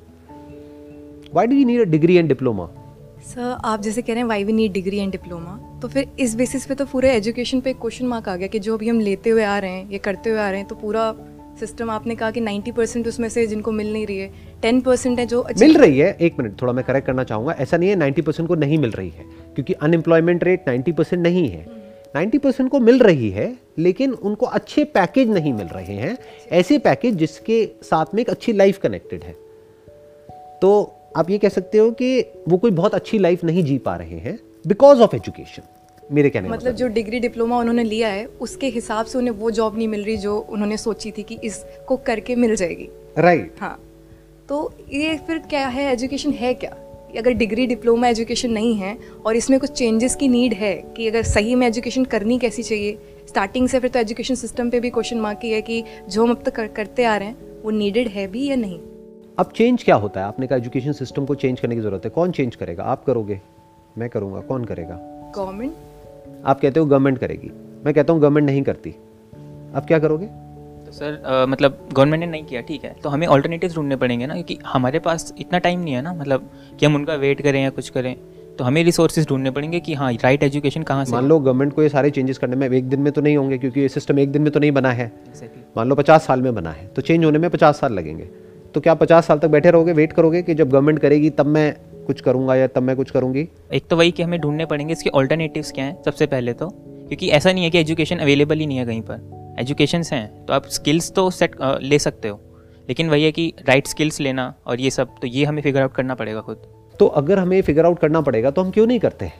[1.35, 2.65] Why do you need a degree and diploma
[3.27, 6.35] sir आप जैसे कह रहे हैं why we need degree and diploma तो फिर इस
[6.35, 8.99] बेसिस पे तो पूरे एजुकेशन पे एक क्वेश्चन मार्क आ गया कि जो अभी हम
[8.99, 11.13] लेते हुए आ रहे हैं ये करते हुए आ रहे हैं तो पूरा
[11.59, 15.19] सिस्टम आपने कहा कि 90 परसेंट उसमें से जिनको मिल नहीं रही है 10 परसेंट
[15.19, 17.95] है जो मिल रही है। एक मिनट थोड़ा मैं करेक्ट करना चाहूँगा। ऐसा नहीं है
[17.95, 21.65] 90 परसेंट को नहीं मिल रही है क्योंकि अनएम्प्लॉयमेंट रेट 90 परसेंट नहीं है।
[22.15, 26.17] 90 परसेंट को मिल रही है लेकिन उनको अच्छे पैकेज नहीं मिल रहे हैं।
[26.51, 29.33] ऐसे पैकेज जिसके साथ में एक अच्छी लाइफ कनेक्टेड है।
[30.61, 33.95] तो आप ये कह सकते हो कि वो कोई बहुत अच्छी लाइफ नहीं जी पा
[33.95, 35.63] रहे हैं बिकॉज़ ऑफ़ एजुकेशन
[36.11, 39.51] मेरे कहने मतलब, मतलब जो डिग्री डिप्लोमा उन्होंने लिया है उसके हिसाब से उन्हें वो
[39.51, 43.61] जॉब नहीं मिल रही जो उन्होंने सोची थी कि इसको करके मिल जाएगी। Right right.
[43.61, 43.79] हाँ।
[44.49, 46.75] तो ये फिर क्या है एजुकेशन है क्या?
[47.17, 51.23] अगर डिग्री डिप्लोमा एजुकेशन नहीं है और इसमें कुछ चेंजेस की नीड है कि अगर
[51.23, 52.97] सही में एजुकेशन करनी कैसी चाहिए?
[53.27, 56.31] स्टार्टिंग से फिर तो एजुकेशन सिस्टम पे भी क्वेश्चन मार्क ही है कि जो हम
[56.31, 58.79] अब तक कर, करते आ रहे हैं वो नीडेड है भी या नहीं?
[59.37, 60.25] अब चेंज क्या होता है?
[60.25, 62.83] आपने कहा एजुकेशन सिस्टम को चेंज करने की ज़रूरत है। कौन चेंज करेगा?
[62.83, 63.39] आप करोगे?
[63.97, 64.99] मैं करूँगा। कौन करेगा?
[65.35, 65.73] गवर्नमेंट
[66.45, 67.51] आप कहते हो गवर्नमेंट करेगी।
[67.85, 68.89] मैं कहता हूँ गवर्नमेंट नहीं करती।
[69.75, 70.25] अब क्या करोगे?
[70.85, 74.25] तो सर आ, मतलब गवर्नमेंट ने नहीं किया ठीक है। तो हमें ऑल्टरनेटिव ढूँढने पड़ेंगे
[74.25, 77.61] ना क्योंकि हमारे पास इतना टाइम नहीं है ना मतलब कि हम उनका वेट करें
[77.63, 78.15] या कुछ करें।
[78.57, 81.83] तो हमें रिसोर्सेज ढूँढने पड़ेंगे कि हाँ राइट एजुकेशन कहाँ से मान लो गवर्नमेंट को
[81.83, 84.31] ये सारे चेंजेस करने में एक दिन में तो नहीं होंगे क्योंकि ये सिस्टम एक
[84.31, 85.11] दिन में तो नहीं बना है।
[85.77, 88.29] मान लो पचास साल में बना है। तो चेंज होने में पचास साल लगेंगे।
[88.75, 91.75] तो क्या पचास साल तक बैठे रहोगे वेट करोगे कि जब गवर्नमेंट करेगी तब मैं
[92.07, 93.47] कुछ करूँगा या तब मैं कुछ करूँगी?
[93.73, 97.29] एक तो वही कि हमें ढूँढने पड़ेंगे इसके ऑल्टरनेटिव्स क्या हैं सबसे पहले तो। क्योंकि
[97.29, 100.65] ऐसा नहीं है कि एजुकेशन अवेलेबल ही नहीं है कहीं पर। एजुकेशंस हैं तो आप
[100.69, 102.39] स्किल्स तो सेट ले सकते हो।
[102.89, 105.93] लेकिन वही है कि राइट स्किल्स लेना और ये सब तो ये हमें फिगर आउट
[105.93, 106.67] करना पड़ेगा खुद।
[106.99, 109.31] तो अगर हमें फिगर आउट करना पड़ेगा तो हम क्यों नहीं करते?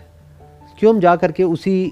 [0.79, 1.91] क्यों हम जा करके उसी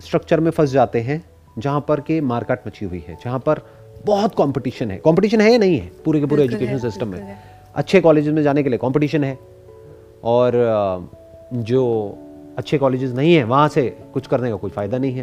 [0.00, 1.24] स्ट्रक्चर में फंस जाते हैं
[1.58, 3.66] जहाँ पर के मार्केट मची हुई है जहाँ पर
[4.06, 5.90] बहुत कंपटीशन है। कंपटीशन है या नहीं है?
[6.04, 7.36] पूरे के पूरे एजुकेशन सिस्टम में।
[7.74, 9.38] अच्छे कॉलेजेस में जाने के लिए कंपटीशन है।
[10.24, 10.52] और
[11.54, 11.84] जो
[12.58, 15.22] अच्छे कॉलेजेस नहीं है वहाँ से कुछ करने का कोई फ़ायदा नहीं है।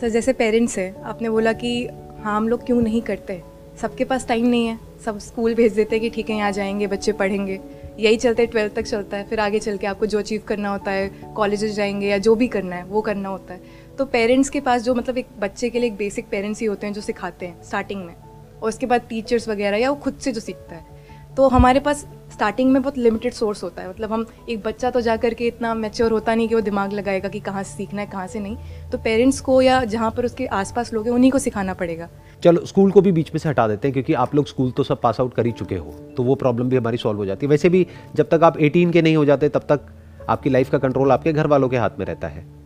[0.00, 1.72] सर जैसे पेरेंट्स है आपने बोला कि
[2.20, 3.42] हाँ हम लोग क्यों नहीं करते?
[3.80, 6.86] सबके पास टाइम नहीं है। सब स्कूल भेज देते हैं कि ठीक है यहाँ जाएँगे
[6.86, 7.60] बच्चे पढ़ेंगे।
[7.98, 10.90] यही चलते ट्वेल्थ तक चलता है। फिर आगे चल के आपको जो अचीव करना होता
[10.90, 13.60] है कॉलेजेस जाएँगे या जो भी करना है वो करना होता है।
[14.00, 16.86] तो पेरेंट्स के पास जो मतलब एक बच्चे के लिए एक बेसिक पेरेंट्स ही होते
[16.86, 18.14] हैं जो सिखाते हैं स्टार्टिंग में।
[18.62, 22.06] और उसके बाद टीचर्स वगैरह या वो खुद से जो सीखता है। तो हमारे पास
[22.32, 25.74] स्टार्टिंग में बहुत लिमिटेड सोर्स होता है। मतलब हम एक बच्चा तो जा करके इतना
[25.74, 28.56] मेच्योर होता नहीं कि वो दिमाग लगाएगा कि कहाँ से सीखना है, कहाँ से नहीं।
[28.92, 32.08] तो पेरेंट्स को या जहाँ पर उसके आसपास लोग हैं, उन्हीं को सिखाना पड़ेगा।
[32.44, 34.82] चलो स्कूल को भी बीच में से हटा देते हैं क्योंकि आप लोग स्कूल तो
[34.82, 37.46] सब पास आउट कर ही चुके हो। तो वो प्रॉब्लम भी हमारी सॉल्व हो जाती
[37.46, 37.86] है। वैसे भी
[38.16, 39.86] जब तक आप एटीन के नहीं हो जाते, तब तक
[40.28, 42.59] आपकी लाइफ का कंट्रोल आपके घर वालों के हाथ में रहता है।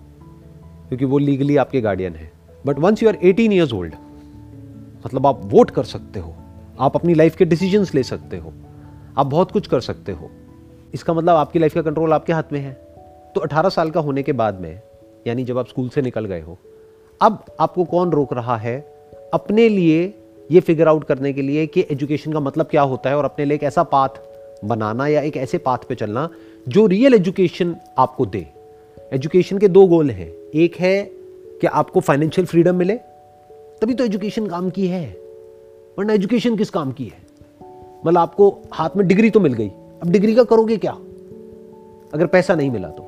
[0.88, 2.32] क्योंकि वो लीगली आपके गार्डियन है।
[2.66, 3.94] But once you are eighteen years old
[5.06, 6.34] मतलब आप वोट कर सकते हो।
[6.80, 8.52] आप अपनी लाइफ के डिसीजंस ले सकते हो।
[9.18, 10.30] आप बहुत कुछ कर सकते हो।
[10.94, 12.72] इसका मतलब आपकी लाइफ का कंट्रोल आपके हाथ में है।
[13.34, 14.80] तो 18 साल का होने के बाद में,
[15.26, 16.58] यानी जब आप स्कूल से निकल गए हो,
[17.22, 18.80] अब आपको कौन रोक रहा है
[19.34, 20.14] अपने लिए
[20.50, 23.44] ये फिगर आउट करने के लिए कि एजुकेशन का मतलब क्या होता है और अपने
[23.44, 24.08] लिए एक ऐसा पाथ
[24.64, 26.28] बनाना या एक ऐसे पाथ पे चलना
[26.68, 28.46] जो रियल एजुकेशन आपको दे।
[29.12, 31.02] एजुकेशन के दो गोल हैं। एक है
[31.60, 32.94] कि आपको फाइनेंशियल फ्रीडम मिले,
[33.80, 35.16] तभी तो एजुकेशन काम की है।
[35.98, 37.18] वरना एजुकेशन किस काम की है?
[38.06, 39.68] मतलब आपको हाथ में डिग्री तो मिल गई।
[40.02, 40.92] अब डिग्री का करोगे क्या?
[42.14, 43.02] अगर पैसा नहीं मिला तो।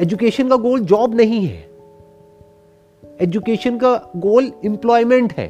[0.00, 1.70] एजुकेशन का गोल जॉब नहीं है।
[3.20, 5.48] एजुकेशन का गोल इंप्लॉयमेंट है।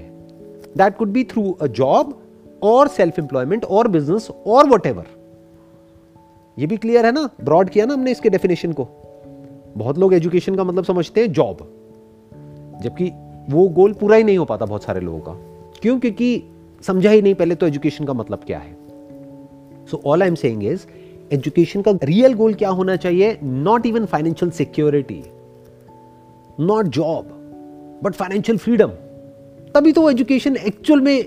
[0.76, 2.22] That could be through a job
[2.62, 4.86] और सेल्फ एम्प्लॉयमेंट और बिज़नेस और वट
[6.58, 7.30] ये भी क्लियर है ना?
[7.44, 8.88] ब्रॉड किया ना हमने इसके डेफिनेशन को।
[9.76, 11.56] बहुत लोग एजुकेशन का मतलब समझते हैं जॉब
[12.82, 13.10] जबकि
[13.50, 15.32] वो गोल पूरा ही नहीं हो पाता बहुत सारे लोगों का.
[15.82, 16.00] क्यों?
[16.00, 16.42] क्योंकि
[16.82, 18.76] समझा ही नहीं पहले तो एजुकेशन का मतलब क्या है.
[19.90, 20.86] So all I am saying is
[21.32, 23.38] education का रियल गोल क्या होना चाहिए?
[23.42, 25.22] Not even financial security
[26.60, 27.36] not job
[28.04, 28.88] but financial freedom
[29.74, 31.24] तभी तो एजुकेशन एक्चुअल में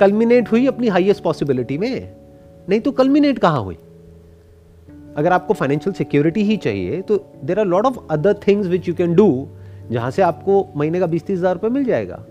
[0.00, 2.16] कल्मिनेट हुई अपनी हाईएस्ट पॉसिबिलिटी में.
[2.68, 3.76] नहीं तो कल्मिनेट कहाँ हुई?
[5.16, 8.94] अगर आपको फाइनेंशियल सिक्योरिटी ही चाहिए तो there are lot of other things which you
[8.94, 9.48] can do
[9.90, 12.24] जहाँ से आपको महीने का बीस तीस हज़ार रुपये मिल जाएगा।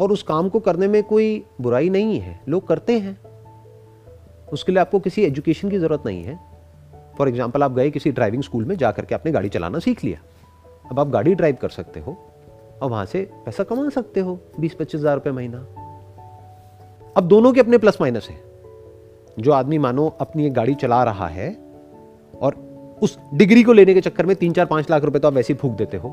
[0.00, 3.18] और उस काम को करने में कोई बुराई नहीं है, लोग करते हैं।
[4.52, 6.38] उसके लिए आपको किसी एजुकेशन की ज़रूरत नहीं है।
[7.18, 10.18] फॉर एग्ज़ाम्पल आप गए किसी ड्राइविंग स्कूल में जा करके आपने गाड़ी चलाना सीख लिया।
[10.90, 12.16] अब आप गाड़ी ड्राइव कर सकते हो,
[12.82, 15.58] और वहाँ से पैसा कमा सकते हो, बीस पच्चीस हज़ार रुपये महीना।
[17.16, 18.36] अब दोनों के अपने प्लस माइनस है।
[19.38, 21.56] जो आदमी मानो अपनी एक गाड़ी चला रहा है
[22.42, 22.54] और
[23.02, 25.52] उस डिग्री को लेने के चक्कर में तीन चार पाँच लाख रुपए तो आप वैसे
[25.52, 26.08] ही फूक देते हो।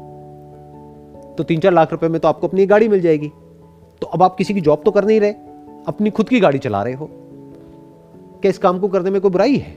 [1.37, 3.31] तो तीन चार लाख रुपए में तो आपको अपनी गाड़ी मिल जाएगी।
[4.01, 5.33] तो अब आप किसी की जॉब तो कर नहीं रहे,
[5.87, 7.09] अपनी खुद की गाड़ी चला रहे हो।
[8.41, 9.75] क्या इस काम को करने में कोई बुराई है?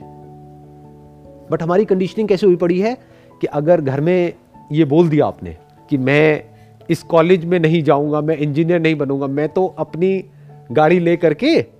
[1.51, 2.97] बट हमारी कंडीशनिंग कैसे हुई पड़ी है
[3.41, 4.33] कि अगर घर में
[4.71, 5.57] ये बोल दिया आपने
[5.89, 6.43] कि मैं
[6.89, 10.23] इस कॉलेज में नहीं जाऊँगा, मैं इंजीनियर नहीं बनूँगा, मैं तो अपनी
[10.71, 11.74] गाड़ी ले करके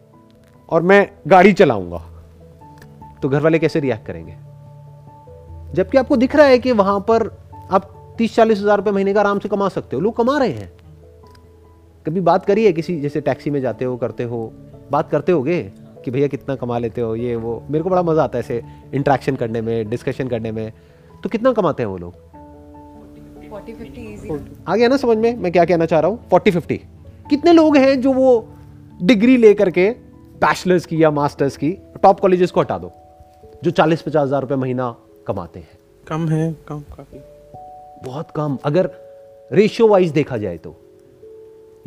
[0.69, 2.03] और मैं गाड़ी चलाऊँगा।
[3.21, 4.35] तो घर वाले कैसे रिएक्ट करेंगे?
[5.73, 7.27] जबकि आपको दिख रहा है कि वहाँ पर
[7.71, 10.51] आप तीस चालीस हज़ार रुपए महीने का आराम से कमा सकते हो। लोग कमा रहे
[10.51, 10.71] हैं।
[12.05, 14.53] कभी बात करिए किसी जैसे टैक्सी में जाते हो करते हो?
[14.91, 15.61] बात करते होगे
[16.05, 17.63] कि भैया कितना कमा लेते हो ये वो?
[17.69, 20.71] मेरे को बड़ा मज़ा आता है ऐसे इंट्रैक्शन करने में डिस्कशन करने में।
[21.23, 22.13] तो कितना कमाते हैं वो लोग?
[24.67, 25.35] आ गया ना समझ में?
[25.37, 26.27] मैं क्या कहना चाह रहा हूँ?
[26.29, 26.77] फोर्टी फिफ्टी
[27.29, 28.47] कितने लोग हैं जो वो
[29.01, 29.89] डिग्री लेकर के
[30.35, 31.71] बैचलर्स की या मास्टर्स की
[32.03, 32.91] टॉप कॉलेजेस को हटा दो
[33.63, 34.95] जो चालीस पचास हज़ार रुपए महीना
[35.27, 37.19] कमाते हैं। कम है कम काफ़ी।
[38.05, 38.89] बहुत कम। अगर
[39.51, 40.75] रेशियो वाइज देखा जाए तो।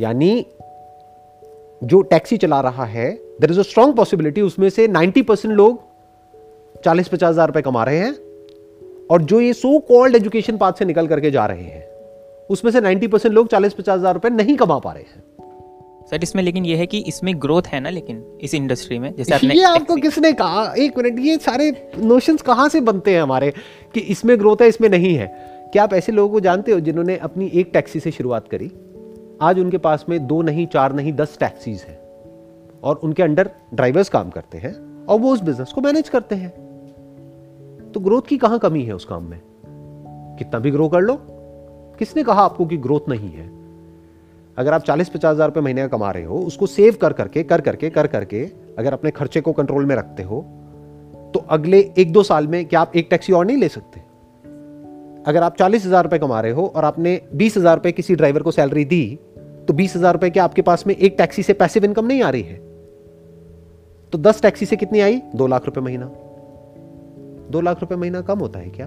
[0.00, 0.46] यानी
[1.82, 5.80] जो टैक्सी चला रहा है there is a strong possibility उसमें से 90 परसेंट लोग
[6.84, 8.12] चालीस पचास हज़ार रुपए कमा रहे हैं
[9.10, 11.86] और जो ये सो कॉल्ड एजुकेशन पाथ से निकल करके जा रहे हैं
[12.50, 15.22] उसमें से 90 परसेंट लोग चालीस पचास हज़ार रुपए नहीं कमा पा रहे हैं।
[16.10, 19.34] सर इसमें लेकिन ये है कि इसमें ग्रोथ है ना लेकिन इस इंडस्ट्री में जैसे
[19.34, 20.74] आपने ये आपको किसने कहा?
[20.78, 23.50] एक मिनट ये सारे नोशंस कहाँ से बनते हैं हमारे
[23.94, 25.26] कि इसमें ग्रोथ है इसमें नहीं है?
[25.72, 28.72] क्या आप ऐसे लोगों को जानते हो जिन्होंने अपनी एक टैक्सी से शुरुआत करी?
[29.40, 31.98] आज उनके पास में दो नहीं चार नहीं दस टैक्सीज हैं
[32.82, 36.50] और उनके अंडर ड्राइवर्स काम करते हैं और वो उस बिज़नेस को मैनेज करते हैं।
[37.94, 39.40] तो ग्रोथ की कहाँ कमी है उस काम में?
[40.38, 41.18] कितना भी ग्रो कर लो।
[41.98, 43.57] किसने कहा आपको कि ग्रोथ नहीं है?
[44.58, 47.42] अगर आप चालीस पचास हज़ार रुपये महीने का कमा रहे हो, उसको सेव कर करके
[47.44, 48.44] कर करके कर करके
[48.78, 50.40] अगर अपने खर्चे को कंट्रोल में रखते हो
[51.34, 54.00] तो अगले एक दो साल में क्या आप एक टैक्सी और नहीं ले सकते?
[55.26, 58.42] अगर आप चालीस हज़ार रुपये कमा रहे हो और आपने बीस हज़ार रुपये किसी ड्राइवर
[58.42, 59.04] को सैलरी दी
[59.68, 62.30] तो बीस हज़ार रुपये के आपके पास में एक टैक्सी से पैसिव इनकम नहीं आ
[62.30, 62.56] रही है।
[64.12, 65.20] तो दस टैक्सी से कितनी आई?
[65.36, 66.10] दो लाख रुपए महीना।
[67.50, 68.86] दो लाख रुपए महीना कम होता है क्या?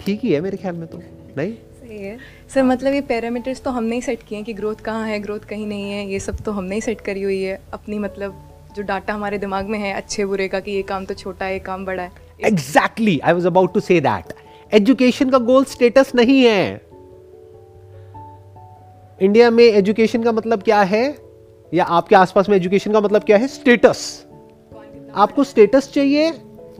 [0.00, 0.98] ठीक ही है मेरे ख्याल में तो
[1.36, 1.54] नहीं?
[1.88, 2.16] सही है।
[2.54, 5.40] सर मतलब ये पैरामीटर्स तो हमने ही सेट किए हैं कि ग्रोथ कहाँ है ग्रोथ
[5.40, 8.34] कहीं नहीं है ये सब तो हमने ही सेट करी हुई है। अपनी मतलब
[8.76, 11.52] जो डाटा हमारे दिमाग में है अच्छे बुरे का कि ये काम तो छोटा है
[11.52, 12.10] ये काम बड़ा है।
[12.44, 14.34] Exactly I was about to say that
[14.72, 16.80] education का गोल स्टेटस नहीं है।
[19.22, 21.04] इंडिया में एजुकेशन का मतलब क्या है?
[21.74, 23.48] या आपके आसपास में एजुकेशन का मतलब क्या है?
[23.48, 24.26] स्टेटस
[25.14, 26.28] आपको स्टेटस चाहिए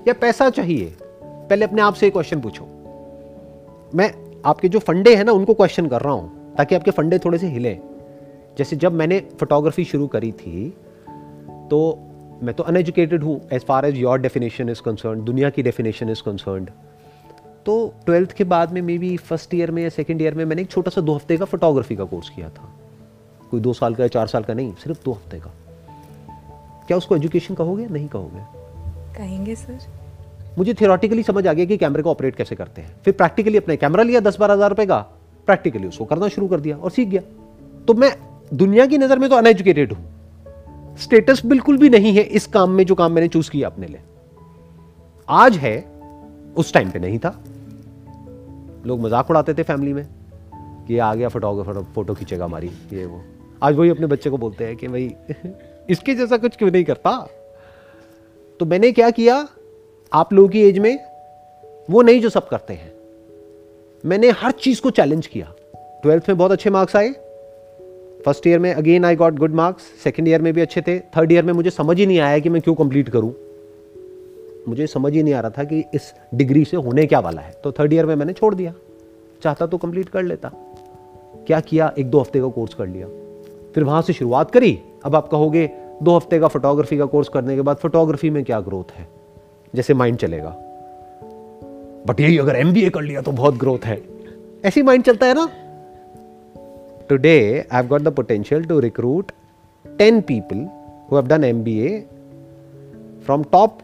[0.09, 0.95] या पैसा चाहिए?
[1.23, 2.65] पहले अपने आप से क्वेश्चन पूछो।
[3.95, 4.13] मैं
[4.49, 7.49] आपके जो फंडे हैं ना, उनको क्वेश्चन कर रहा हूँ, ताकि आपके फंडे थोड़े से
[7.49, 7.79] हिले।
[8.59, 10.69] जैसे जब मैंने फोटोग्राफी शुरू करी थी
[11.71, 11.79] तो
[12.43, 16.23] मैं तो अनएजुकेटेड हूँ as far as your definition is concern दुनिया की डेफिनेशन इज़
[16.23, 16.69] कंसर्न
[17.67, 17.75] तो
[18.07, 20.71] ट्वेल्थ के बाद में मे बी फ़र्स्ट ईयर में या सेकेंड ईयर में, मैंने एक
[20.71, 22.73] छोटा सा दो हफ़्ते का फोटोग्राफी का कोर्स किया था।
[23.51, 25.51] कोई दो साल का या चार साल का नहीं, सिर्फ़ दो हफ़्ते का।
[26.87, 27.87] क्या उसको एजुकेशन कहोगे?
[27.87, 28.45] नहीं कहोगे।
[29.15, 29.79] कहेंगे सर
[30.59, 33.77] मुझे थियोरटिकली समझ आ गया कि कैमरे को ऑपरेट कैसे करते हैं। फिर प्रैक्टिकली अपने
[33.77, 34.99] कैमरा लिया, दस बारह हज़ार रुपए का।
[35.47, 37.21] प्रैक्टिकली उसको करना शुरू कर दिया और सीख गया।
[37.89, 38.17] तो मैं
[38.55, 42.87] दुनिया की नज़र में तो अनएजुकेटेड हूँ। स्टेटस बिल्कुल भी नहीं है इस काम में,
[42.87, 44.01] जो काम मैंने चूज़ किया अपने लिए।
[45.29, 45.85] आज है,
[46.57, 47.43] उस टाइम पे नहीं था।
[48.87, 50.07] लोग मज़ाक उड़ाते थे फैमिली में
[50.89, 53.23] कि आ गया फोटोग्राफर फ़ोटो खींचेगा हमारी, ये वो।
[53.63, 55.15] आज वही अपने बच्चे को बोलते हैं कि भाई,
[55.91, 57.29] इसके जैसा कुछ क्यों नहीं करता?
[58.61, 59.49] तो मैंने क्या किया?
[60.13, 60.99] आप लोगों की एज में
[61.91, 62.93] वो नहीं जो सब करते हैं।
[64.07, 65.53] मैंने हर चीज़ को चैलेंज किया।
[66.03, 67.09] ट्वेल्थ में बहुत अच्छे मार्क्स आए।
[68.25, 71.33] फ़र्स्ट ईयर में again I got good marks second year में भी अच्छे थे। थर्ड
[71.33, 73.35] ईयर में मुझे समझ ही नहीं आया कि मैं क्यों कंप्लीट करूँ।
[74.69, 77.53] मुझे समझ ही नहीं आ रहा था कि इस डिग्री से होने क्या वाला है।
[77.65, 78.75] तो थर्ड ईयर में मैंने छोड़ दिया।
[79.43, 80.51] चाहता तो कंप्लीट कर लेता।
[81.47, 81.95] क्या किया?
[81.99, 83.07] एक दो हफ़्ते का कोर्स कर लिया।
[83.75, 85.71] फिर वहाँ से शुरुआत करी। अब आप कहोगे
[86.03, 89.18] दो हफ़्ते का फोटोग्राफी का कोर्स करने के बाद फोटोग्राफी में क्या ग्रोथ है?
[89.75, 90.57] जैसे माइंड चलेगा।
[92.07, 94.03] बट यही अगर एमबीए कर लिया तो बहुत ग्रोथ है।
[94.65, 95.49] ऐसी माइंड चलता है ना।
[97.09, 99.33] Today I got the potential to recruit
[99.99, 100.69] ten people
[101.11, 102.07] who have done M B A
[103.25, 103.79] from top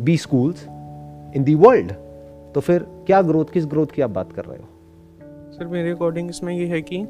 [0.00, 0.64] B schools
[1.36, 1.92] in the world
[2.54, 4.64] तो फिर क्या ग्रोथ किस ग्रोथ की आप बात कर रहे हो?
[5.52, 7.04] सर, मेरे अकॉर्डिंग इसमें ये है कि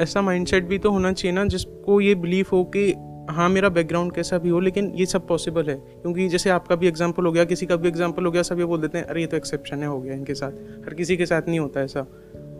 [0.00, 2.94] ऐसा माइंडसेट भी तो होना चाहिए ना जिसको ये बिलीफ हो कि
[3.30, 6.88] हाँ मेरा बैकग्राउंड कैसा भी हो, लेकिन ये सब पॉसिबल है। क्योंकि जैसे आपका भी
[6.88, 9.20] एग्ज़ाम्पल हो गया, किसी का भी एग्ज़ाम्पल हो गया, सब ये बोल देते हैं, अरे,
[9.20, 10.50] ये तो एक्सेप्शन है, हो गया इनके साथ।
[10.86, 12.06] हर किसी के साथ नहीं होता ऐसा।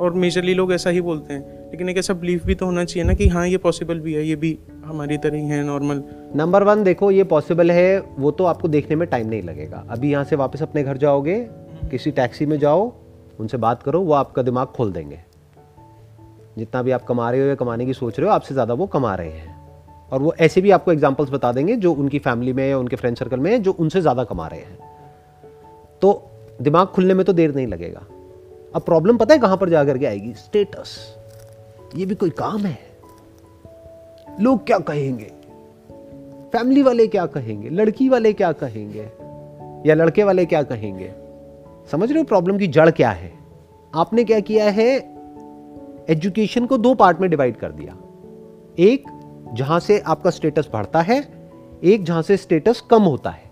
[0.01, 3.09] और मेजरली लोग ऐसा ही बोलते हैं। लेकिन एक ऐसा बिलीफ भी तो होना चाहिए
[3.09, 6.05] ना कि हाँ ये पॉसिबल भी है, ये भी हमारी तरह ही है नॉर्मल
[6.37, 10.13] नंबर वन देखो, ये पॉसिबल है, वो तो आपको देखने में टाइम नहीं लगेगा। अभी
[10.13, 11.49] यहाँ से वापस अपने घर जाओगे,
[11.91, 12.93] किसी टैक्सी में जाओ,
[13.41, 15.21] उनसे बात करो, वो आपका दिमाग खोल देंगे।
[16.59, 18.87] जितना भी आप कमा रहे हो या कमाने की सोच रहे हो, आपसे ज़्यादा वो
[18.87, 19.62] कमा रहे हैं।
[20.13, 23.17] और वो ऐसे भी आपको एग्जाम्पल्स बता देंगे जो उनकी फैमिली में या उनके फ्रेंड
[23.17, 24.79] सर्कल में जो उनसे ज़्यादा कमा रहे हैं।
[26.03, 26.31] तो
[26.63, 28.03] दिमाग खुलने में तो देर नहीं लगेगा।
[28.75, 30.33] अब प्रॉब्लम पता है कहाँ पर जाकर के आएगी?
[30.35, 30.97] स्टेटस
[31.97, 32.79] ये भी कोई काम है।
[34.41, 35.31] लोग क्या कहेंगे?
[36.53, 37.71] फैमिली वाले क्या कहेंगे?
[37.71, 39.09] लड़की वाले क्या कहेंगे?
[39.87, 41.13] या लड़के वाले क्या कहेंगे?
[41.91, 43.33] समझ रहे हो प्रॉब्लम की जड़ क्या है?
[43.95, 44.89] आपने क्या किया है?
[46.09, 47.97] एजुकेशन को दो पार्ट में डिवाइड कर दिया।
[48.79, 49.05] एक
[49.55, 51.19] जहाँ से आपका स्टेटस बढ़ता है,
[51.85, 53.51] एक जहाँ से स्टेटस कम होता है।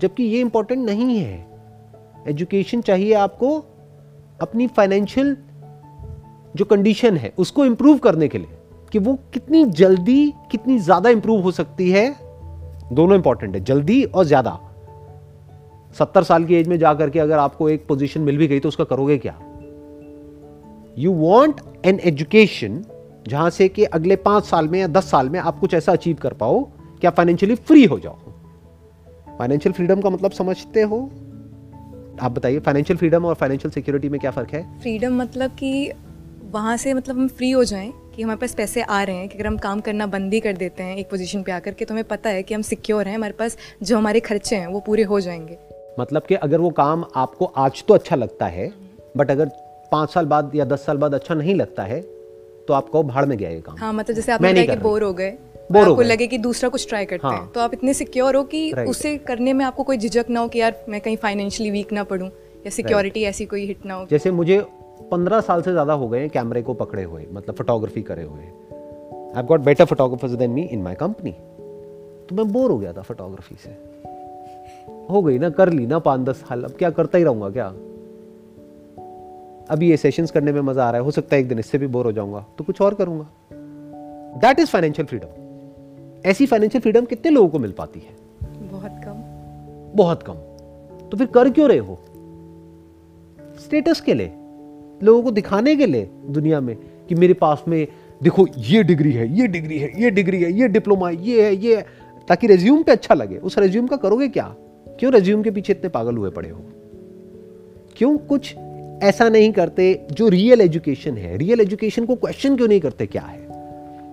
[0.00, 1.48] जबकि ये इंपॉर्टेंट नहीं है।
[2.28, 3.56] एजुकेशन चाहिए आपको
[4.40, 5.36] अपनी फाइनेंशियल
[6.56, 8.58] जो कंडीशन है, उसको इंप्रूव करने के लिए
[8.92, 12.08] कि वो कितनी जल्दी, कितनी ज़्यादा इंप्रूव हो सकती है।
[12.92, 14.58] दोनों इंपॉर्टेंट है, जल्दी और ज़्यादा।
[15.98, 18.68] सत्तर साल की एज में जाकर के अगर आपको एक पोजीशन मिल भी गई तो
[18.68, 19.34] उसका करोगे क्या?
[20.98, 22.82] यू वॉन्ट एन एजुकेशन
[23.28, 26.16] जहाँ से कि अगले पाँच साल में या दस साल में आप कुछ ऐसा अचीव
[26.16, 26.64] कर पाओ
[27.00, 28.18] कि आप फाइनेंशियली फ्री हो जाओ।
[29.38, 31.10] फाइनेंशियल फ्रीडम का मतलब समझते हो?
[32.20, 34.80] आप बताइए फाइनेंशियल फ्रीडम और फाइनेंशियल सिक्योरिटी में क्या फ़र्क है?
[34.80, 35.92] फ्रीडम मतलब कि
[36.50, 39.38] वहाँ से मतलब हम फ्री हो जाएँ कि हमारे पास पैसे आ रहे हैं कि
[39.38, 41.94] अगर हम काम करना बंद ही कर देते हैं एक पोजीशन पे आकर के तो
[41.94, 45.02] हमें पता है कि हम सिक्योर हैं हमारे पास जो हमारे खर्चे हैं वो पूरे
[45.02, 45.58] हो जाएँगे।
[46.00, 48.72] मतलब कि अगर वो काम आपको आज तो अच्छा लगता है
[49.16, 49.50] बट अगर
[49.92, 52.00] पाँच साल बाद या दस साल बाद अच्छा नहीं लगता है
[52.68, 55.30] तो आपको भाड़ में गया ये काम। हाँ मतलब जैसे आपने कि बोर हो गए
[55.30, 58.36] हो आपको गए। लगे कि दूसरा कुछ ट्राई करते हाँ। हैं। तो आप इतने सिक्योर
[58.36, 61.70] हो कि उसे करने में आपको कोई झिझक ना हो कि यार मैं कहीं फाइनेंशियली
[61.70, 62.28] वीक ना पड़ूं
[62.66, 64.60] या सिक्योरिटी ऐसी कोई हिट ना हो। जैसे मुझे
[65.10, 68.42] पंद्रह साल से ज़्यादा हो गए हैं कैमरे को पकड़े हुए मतलब फोटोग्राफी करे हुए।
[69.36, 73.02] I got better photographers than me in my company तो मैं बोर हो गया था
[73.02, 73.70] फोटोग्राफी से।
[75.10, 77.72] हो गई ना कर ली ना पाँच दस साल अब क्या करता ही रहूँगा क्या?
[79.70, 81.78] अभी ये सेशंस करने में मज़ा आ रहा है हो सकता है एक दिन इससे
[81.78, 83.26] भी बोर हो जाऊँगा तो कुछ और करूँगा।
[84.36, 88.14] दैट इज़ फाइनेंशियल फ्रीडम ऐसी फाइनेंशियल फ्रीडम कितने लोगों को मिल पाती है?
[88.72, 90.34] बहुत कम। बहुत कम।
[91.08, 91.98] तो फिर कर क्यों रहे हो?
[93.60, 94.32] स्टेटस के लिए
[95.02, 96.76] लोगों को दिखाने के लिए दुनिया में
[97.08, 97.86] कि मेरे पास में
[98.22, 101.56] देखो ये डिग्री है ये डिग्री है ये डिग्री है ये डिप्लोमा है ये है
[101.56, 101.86] ये है।
[102.28, 104.54] ताकि रेज्यूम पे अच्छा लगे। उस रेज्यूम का करोगे क्या?
[104.98, 106.60] क्यों रेज्यूम के पीछे इतने पागल हुए पड़े हो?
[107.96, 108.54] क्यों कुछ
[109.00, 113.06] ऐसा नहीं करते जो रियल एजुकेशन है। रियल एजुकेशन को क्वेश्चन क्यों नहीं करते?
[113.06, 113.38] क्या है?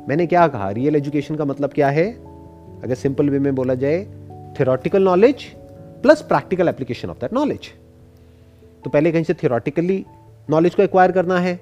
[0.07, 0.69] मैंने क्या कहा?
[0.71, 2.05] रियल एजुकेशन का मतलब क्या है?
[2.83, 4.03] अगर सिंपल वे में बोला जाए
[4.59, 5.43] theoretical knowledge
[6.03, 7.69] plus practical application of that knowledge
[8.83, 10.03] तो पहले कहीं से थियोरटिकली
[10.49, 11.59] नॉलेज को एक्वायर करना है।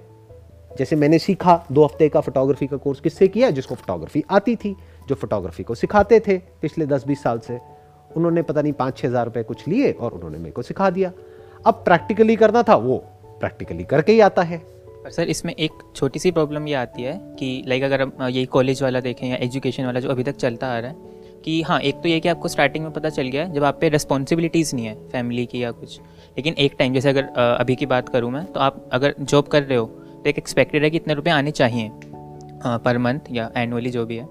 [0.72, 3.50] जैसे मैंने सीखा दो हफ़्ते का फोटोग्राफी का कोर्स किससे किया?
[3.50, 4.76] जिसको फोटोग्राफी आती थी,
[5.10, 7.60] जो फोटोग्राफी को सिखाते थे पिछले दस बीस साल से।
[8.16, 11.12] उन्होंने पता नहीं पाँच छः हज़ार रुपये कुछ लिए और उन्होंने मेरे को सिखा दिया।
[11.66, 13.04] अब प्रैक्टिकली करना था वो।
[13.42, 14.62] प्रैक्टिकली करके ही आता है।
[15.08, 18.82] सर, इसमें एक छोटी सी प्रॉब्लम ये आती है कि लाइक अगर हम यही कॉलेज
[18.84, 21.96] वाला देखें या एजुकेशन वाला जो अभी तक चलता आ रहा है, कि हाँ एक
[21.96, 24.86] तो ये कि आपको स्टार्टिंग में पता चल गया है, जब आप पे रिस्पॉन्सिबिलिटीज़ नहीं
[24.86, 26.00] है फैमिली की या कुछ।
[26.38, 29.64] लेकिन एक टाइम जैसे अगर अभी की बात करूँ मैं तो आप अगर जॉब कर
[29.64, 31.92] रहे हो तो एक एक्सपेक्टेड है कि इतने रुपये आने चाहिए
[32.66, 34.26] पर मंथ या एनुअली जो भी है।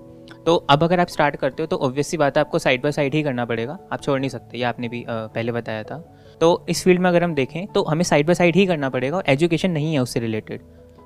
[0.47, 2.93] तो अब अगर आप स्टार्ट करते हो तो ऑब्वियस सी बात है, आपको साइड बाय
[2.93, 5.97] साइड ही करना पड़ेगा, आप छोड़ नहीं सकते, ये आपने भी पहले बताया था।
[6.41, 9.17] तो इस फ़ील्ड में अगर हम देखें तो हमें साइड बाय साइड ही करना पड़ेगा
[9.17, 10.61] और एजुकेशन नहीं है उससे रिलेटेड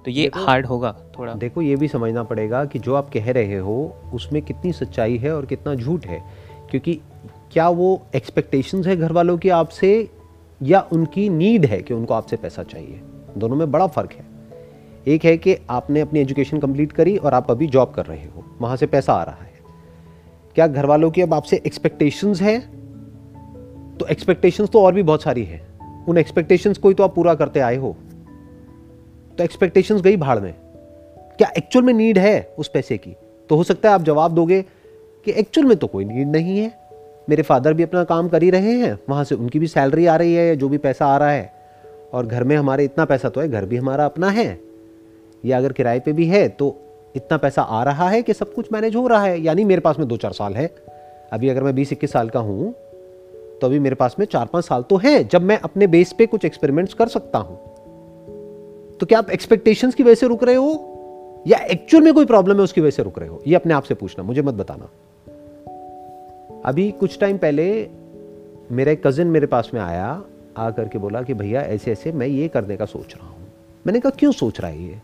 [0.05, 3.57] तो ये हार्ड होगा थोड़ा। देखो ये भी समझना पड़ेगा कि जो आप कह रहे
[3.57, 6.23] हो उसमें कितनी सच्चाई है और कितना झूठ है।
[6.71, 7.01] क्योंकि
[7.53, 10.11] क्या वो एक्सपेक्टेशंस है घर वालों की आपसे
[10.63, 13.01] या उनकी नीड है कि उनको आपसे पैसा चाहिए?
[13.39, 14.27] दोनों में बड़ा फ़र्क है।
[15.07, 18.45] एक है कि आपने अपनी एजुकेशन कंप्लीट करी और आप अभी जॉब कर रहे हो।
[18.61, 19.59] वहाँ से पैसा आ रहा है।
[20.55, 22.78] क्या घर वालों की अब आपसे एक्सपेक्टेशंस है?
[24.01, 25.61] तो एक्सपेक्टेशंस तो और भी बहुत सारी है।
[26.09, 27.97] उन एक्सपेक्टेशंस को ही तो आप पूरा करते आए हो।
[29.39, 30.55] तो एक्सपेक्टेशंस गई भाड़ में।
[31.39, 33.17] क्या एक्चुअल में नीड है उस पैसे की?
[33.51, 34.63] तो हो सकता है आप जवाब दोगे
[35.27, 36.73] कि एक्चुअल में तो कोई नीड नहीं है।
[37.29, 40.17] मेरे फादर भी अपना काम कर ही रहे हैं। वहाँ से उनकी भी सैलरी आ
[40.17, 41.53] रही है जो भी पैसा आ रहा है।
[42.13, 44.61] और घर में हमारे इतना पैसा तो है, घर भी हमारा अपना है।
[45.45, 46.77] या अगर किराए पे भी है तो
[47.17, 49.99] इतना पैसा आ रहा है कि सब कुछ मैनेज हो रहा है। यानी मेरे पास
[49.99, 50.67] में दो चार साल है।
[51.33, 52.75] अभी अगर मैं बीस इक्कीस साल का हूँ
[53.61, 56.27] तो अभी मेरे पास में चार पाँच साल तो हैं, जब मैं अपने बेस पे
[56.27, 57.57] कुछ एक्सपेरिमेंट्स कर सकता हूँ।
[58.97, 60.95] तो क्या आप एक्सपेक्टेशंस की वजह से रुक रहे हो?
[61.47, 63.43] या एक्चुअल में कोई प्रॉब्लम है उसकी वजह से रुक रहे हो?
[63.47, 64.89] ये अपने आप से पूछना, मुझे मत बताना।
[66.65, 67.89] अभी कुछ टाइम पहले
[68.73, 70.23] मेरा एक कजिन मेरे पास में आया,
[70.57, 73.37] आ करके बोला कि भैया ऐसे ऐसे मैं ये करने का सोच रहा हूँ।
[73.87, 74.97] मैंने कहा, क्यों सोच रहा है ये?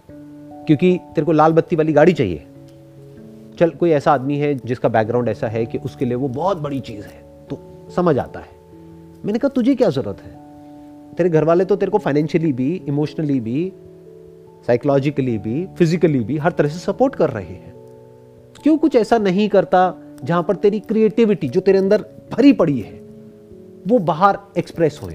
[0.66, 2.46] क्योंकि तेरे को लाल बत्ती वाली गाड़ी चाहिए।
[3.58, 6.80] चल, कोई ऐसा आदमी है जिसका बैकग्राउंड ऐसा है कि उसके लिए वो बहुत बड़ी
[6.80, 7.23] चीज़ है।
[7.96, 8.52] समझ आता है।
[9.24, 10.32] मैंने कहा, तुझे क्या ज़रूरत है?
[11.14, 13.72] तेरे घर वाले तो तेरे को फाइनेंशियली भी इमोशनली भी
[14.66, 17.74] साइकोलॉजिकली भी फिजिकली भी, हर तरह से सपोर्ट कर रहे हैं।
[18.62, 22.92] क्यों कुछ ऐसा नहीं करता जहाँ पर तेरी क्रिएटिविटी जो तेरे अंदर भरी पड़ी है,
[23.88, 25.14] वो बाहर एक्सप्रेस होए?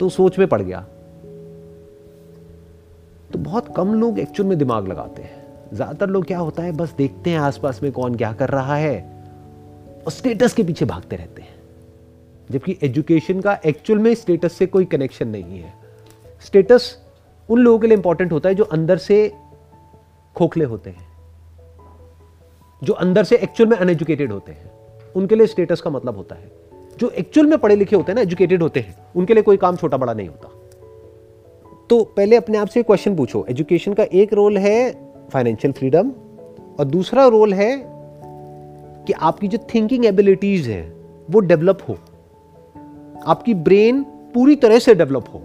[0.00, 0.80] तो सोच में पड़ गया।
[3.32, 6.94] तो बहुत कम लोग एक्चुअल में दिमाग लगाते हैं। ज़्यादातर लोग क्या होता है, बस
[6.98, 9.15] देखते हैं आसपास में कौन क्या कर रहा है।
[10.06, 11.56] और स्टेटस के पीछे भागते रहते हैं।
[12.50, 15.74] जबकि एजुकेशन का एक्चुअल में स्टेटस से कोई कनेक्शन नहीं है।
[16.46, 17.02] स्टेटस
[17.50, 19.32] उन लोगों के लिए इंपॉर्टेंट होता है जो अंदर से
[20.36, 21.08] खोखले होते हैं।
[22.82, 24.70] जो अंदर से एक्चुअल में अनएजुकेटेड होते हैं।
[25.16, 26.52] उनके लिए स्टेटस का मतलब होता है।
[26.98, 29.76] जो एक्चुअल में पढ़े लिखे होते हैं ना एजुकेटेड होते हैं, उनके लिए कोई काम
[29.76, 30.48] छोटा बड़ा नहीं होता।
[31.90, 36.10] तो पहले अपने आप से क्वेश्चन पूछो। एजुकेशन का एक रोल है फाइनेंशियल फ्रीडम
[36.78, 37.95] और दूसरा रोल है
[39.06, 40.96] कि आपकी जो थिंकिंग एबिलिटीज है,
[41.30, 41.98] वो डेवलप हो।
[43.26, 45.42] आपकी ब्रेन पूरी तरह से डेवलप हो।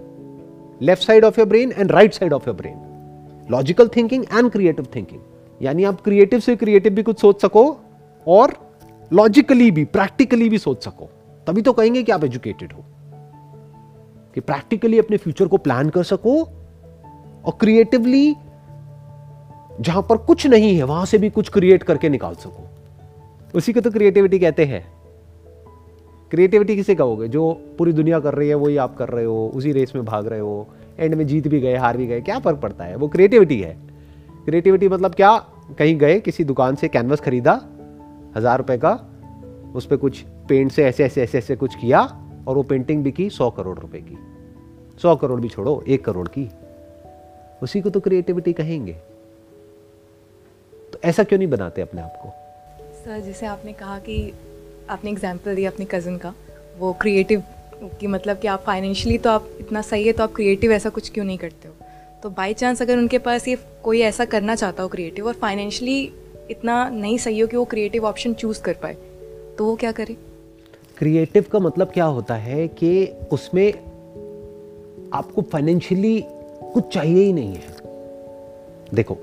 [0.82, 2.88] Left side of your brain and right side of your brain
[3.50, 5.20] logical thinking and creative thinking
[5.62, 7.76] यानी आप क्रिएटिव से क्रिएटिव भी कुछ सोच सको
[8.28, 8.76] और
[9.12, 11.10] लॉजिकली भी प्रैक्टिकली भी सोच सको।
[11.46, 12.84] तभी तो कहेंगे कि आप एजुकेटेड हो।
[14.34, 16.42] कि प्रैक्टिकली अपने फ्यूचर को प्लान कर सको
[17.44, 18.36] और क्रिएटिवली
[19.80, 22.71] जहाँ पर कुछ नहीं है, वहाँ से भी कुछ क्रिएट करके निकाल सको।
[23.54, 24.92] उसी को तो क्रिएटिविटी कहते हैं।
[26.30, 27.28] क्रिएटिविटी किसे कहोगे?
[27.28, 30.26] जो पूरी दुनिया कर रही है, वही आप कर रहे हो, उसी रेस में भाग
[30.26, 32.96] रहे हो एंड में जीत भी गए, हार भी गए, क्या फ़र्क पड़ता है?
[32.96, 33.78] वो क्रिएटिविटी है।
[34.44, 35.36] क्रिएटिविटी मतलब क्या?
[35.78, 37.52] कहीं गए, किसी दुकान से कैनवस खरीदा,
[38.36, 38.92] हज़ार रुपए का,
[39.74, 42.00] उस पर कुछ पेंट से ऐसे ऐसे ऐसे ऐसे कुछ किया,
[42.48, 44.18] और वो पेंटिंग भी की सौ करोड़ रुपए की।
[45.02, 46.50] सौ करोड़ भी छोड़ो, एक करोड़ की।
[47.62, 48.92] उसी को तो क्रिएटिविटी कहेंगे।
[50.92, 52.41] तो ऐसा क्यों नहीं बनाते अपने आप को?
[53.04, 54.32] सर जैसे आपने कहा कि
[54.90, 56.34] आपने एग्ज़ाम्पल दिया अपने कज़न का,
[56.78, 57.42] वो क्रिएटिव
[58.00, 61.10] कि मतलब कि आप फाइनेंशियली तो आप इतना सही है तो आप क्रिएटिव ऐसा कुछ
[61.10, 61.74] क्यों नहीं करते हो?
[62.22, 66.12] तो बाई चांस अगर उनके पास ये कोई ऐसा करना चाहता हो क्रिएटिव और फाइनेंशियली
[66.50, 68.94] इतना नहीं सही हो कि वो क्रिएटिव ऑप्शन चूज़ कर पाए
[69.58, 70.16] तो वो क्या करे?
[70.98, 73.72] क्रिएटिव का मतलब क्या होता है कि उसमें
[75.12, 76.24] आपको फाइनेंशियली
[76.74, 77.76] कुछ चाहिए ही नहीं है।
[78.94, 79.18] देखो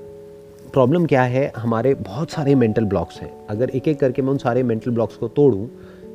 [0.72, 4.38] प्रॉब्लम क्या है, हमारे बहुत सारे मेंटल ब्लॉक्स हैं। अगर एक एक करके मैं उन
[4.38, 5.66] सारे मेंटल ब्लॉक्स को तोड़ूं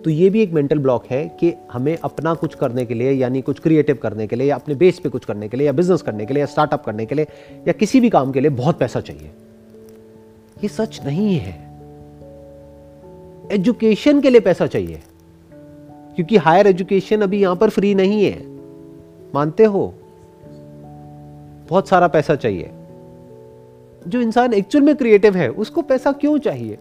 [0.03, 3.41] तो ये भी एक मेंटल ब्लॉक है कि हमें अपना कुछ करने के लिए, यानी
[3.41, 6.01] कुछ क्रिएटिव करने के लिए, या अपने बेस पे कुछ करने के लिए, या बिज़नेस
[6.01, 7.26] करने के लिए, या स्टार्टअप करने के लिए,
[7.68, 9.32] या किसी भी काम के लिए बहुत पैसा चाहिए।
[10.64, 11.66] ये सच नहीं है।
[13.51, 15.01] एजुकेशन के लिए पैसा चाहिए।
[16.16, 18.47] क्योंकि हायर एजुकेशन अभी यहाँ पर फ्री नहीं है।
[19.36, 19.93] मानते हो?
[21.70, 22.70] बहुत सारा पैसा चाहिए।
[24.08, 26.78] जो इंसान एक्चुअल में क्रिएटिव है, उसको पैसा क्यों चाहिए?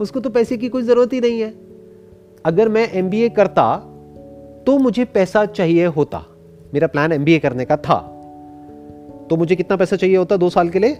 [0.00, 1.52] उसको तो पैसे की कोई ज़रूरत ही नहीं है।
[2.44, 3.76] अगर मैं एमबीए करता
[4.66, 6.24] तो मुझे पैसा चाहिए होता।
[6.74, 7.98] मेरा प्लान एमबीए करने का था।
[9.30, 10.98] तो मुझे कितना पैसा चाहिए होता दो साल के लिए?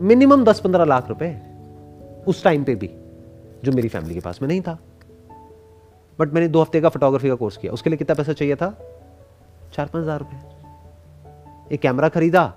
[0.00, 1.28] मिनिमम दस पंद्रह लाख रुपए।
[2.28, 2.90] उस टाइम पे भी,
[3.64, 4.78] जो मेरी फैमिली के पास में नहीं था।
[6.18, 8.70] बट मैंने दो हफ़्ते का फोटोग्राफी का कोर्स किया। उसके लिए कितना पैसा चाहिए था?
[9.74, 12.52] चार पाँच हज़ार रुपए। एक कैमरा खरीदा,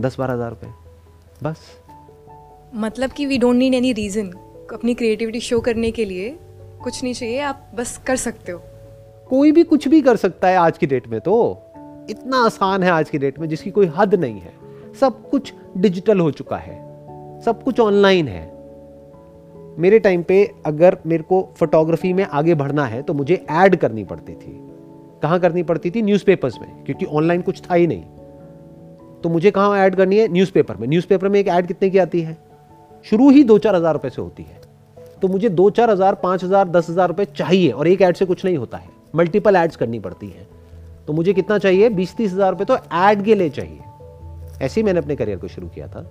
[0.00, 0.87] दस बारह हज़ार रुपए।
[1.42, 1.56] बस।
[2.74, 4.26] मतलब कि we don't need any reason
[4.72, 6.38] अपनी क्रिएटिविटी शो करने के लिए
[6.82, 8.62] कुछ नहीं चाहिए आप बस कर सकते हो।
[9.28, 11.62] कोई भी कुछ भी कर सकता है आज की डेट में तो।
[12.10, 14.52] इतना आसान है आज की डेट में जिसकी कोई हद नहीं है।
[15.00, 16.76] सब कुछ डिजिटल हो चुका है।
[17.40, 18.46] सब कुछ ऑनलाइन है।
[19.78, 24.04] मेरे टाइम पे अगर मेरे को फोटोग्राफी में आगे बढ़ना है तो मुझे ऐड करनी
[24.04, 24.58] पड़ती थी।
[25.22, 26.02] कहाँ करनी पड़ती थी?
[26.02, 28.04] न्यूज़पेपर्स में क्योंकि ऑनलाइन कुछ था ही नहीं।
[29.22, 30.28] तो मुझे कहाँ ऐड करनी है?
[30.28, 32.36] न्यूज़पेपर में। न्यूज़पेपर में एक ऐड कितने की आती है?
[33.04, 34.60] शुरू ही दो चार हज़ार रुपये से होती है।
[35.22, 38.24] तो मुझे दो चार हज़ार, पाँच हज़ार, दस हज़ार रुपये चाहिए और एक ऐड से
[38.24, 40.46] कुछ नहीं होता है। मल्टीपल एड्स करनी पड़ती हैं।
[41.06, 41.88] तो मुझे कितना चाहिए?
[41.90, 43.80] बीस तीस हज़ार रुपये तो ऐड के लिए चाहिए।
[44.62, 46.02] ऐसे ही मैंने अपने करियर को शुरू किया था।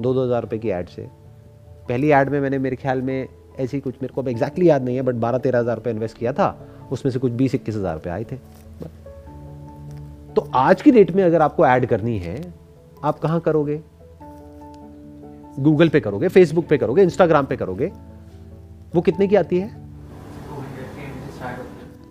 [0.00, 1.02] दो दो हज़ार रुपये की ऐड से।
[1.88, 3.28] पहली ऐड में मैंने मेरे ख्याल में
[3.60, 6.18] ऐसी कुछ मेरे को अब एग्जैक्टली याद नहीं है बट बारह तेरह हज़ार रुपये इन्वेस्ट
[6.18, 6.56] किया था।
[6.92, 8.36] उसमें से कुछ बीस इक्कीस हज़ार रुपये आए थे।
[10.36, 12.54] तो आज की डेट में अगर आपको ऐड करनी है,
[13.04, 13.80] आप कहाँ करोगे?
[15.58, 17.92] गूगल पे करोगे फेसबुक पे करोगे इंस्टाग्राम पे करोगे?
[18.94, 19.68] वो कितने की आती है?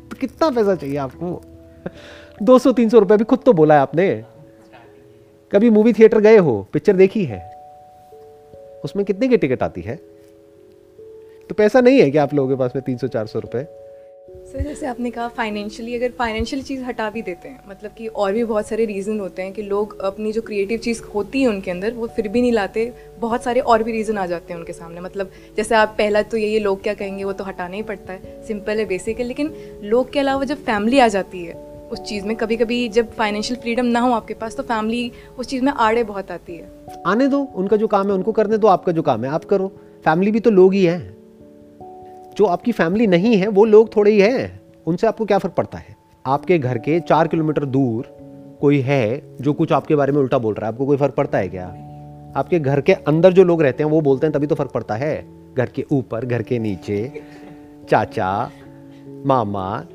[0.10, 1.42] तो कितना पैसा चाहिए आपको?
[2.44, 4.26] दो सौ, तीन सौ रुपए भी खुद तो बोला है आपने।
[5.52, 6.68] कभी मूवी थिएटर गए हो?
[6.74, 7.52] पिक्चर देखी है?
[8.84, 9.96] उसमें कितने की टिकट आती है?
[11.50, 13.81] तो पैसा नहीं है कि आप लोगों के पास में तीन सौ, चार सौ रुपए?
[14.52, 18.32] सर जैसे आपने कहा फाइनेंशियली अगर फाइनेंशियल चीज़ हटा भी देते हैं मतलब कि और
[18.34, 21.72] भी बहुत सारे रीज़न होते हैं कि लोग अपनी जो क्रिएटिव चीज़ होती है उनके
[21.72, 24.74] अंदर, वो फिर भी नहीं लाते, बहुत सारे और भी रीज़न आ जाते हैं उनके
[24.74, 27.84] सामने। मतलब जैसे आप पहला तो ये ये लोग क्या कहेंगे, वो तो हटाना ही
[27.84, 31.54] पड़ता है। सिंपल है बेसिक है, लेकिन लोग के अलावा जब फैमिली आ जाती है,
[31.92, 35.48] उस चीज़ में कभी कभी जब फाइनेंशियल फ्रीडम ना हो आपके पास तो फैमिली उस
[35.48, 36.70] चीज़ में आड़े बहुत आती है।
[37.08, 39.72] आने दो, उनका जो काम है, उनको करने दो, आपका जो काम है, आप करो।
[40.06, 41.21] फैमिली भी तो लोग ही हैं।
[42.42, 45.78] जो आपकी फैमिली नहीं है, वो लोग थोड़े ही हैं। उनसे आपको क्या फ़र्क पड़ता
[45.78, 45.96] है?
[46.26, 48.18] आपके घर के चार किलोमीटर दूर
[48.62, 50.74] कोई है जो कुछ आपके बारे में उल्टा बोल रहा है?
[50.74, 51.68] आपको कोई फ़र्क पड़ता है क्या?
[52.36, 54.96] आपके घर के अंदर जो लोग रहते हैं, वो बोलते हैं तभी तो फ़र्क पड़ता
[54.96, 55.26] है।
[55.58, 57.22] घर के ऊपर, घर के नीचे,
[57.90, 58.52] चाचा,
[59.26, 59.86] मामा,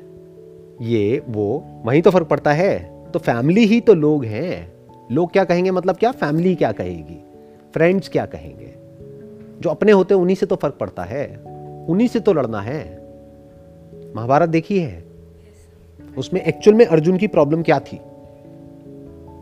[0.81, 4.73] ये, वो, वहीं तो फ़र्क पड़ता है। तो फैमिली ही तो लोग हैं।
[5.11, 5.71] लोग क्या कहेंगे?
[5.71, 6.11] मतलब क्या?
[6.11, 7.23] फैमिली क्या कहेगी?
[7.73, 8.75] फ्रेंड्स क्या कहेंगे?
[9.61, 11.46] जो अपने होते हैं, उन्हीं से तो फ़र्क पड़ता है।
[11.87, 12.81] उन्हीं से तो लड़ना है।
[14.15, 15.05] महाभारत देखी है?
[16.17, 17.99] उसमें एक्चुअल में अर्जुन की प्रॉब्लम क्या थी?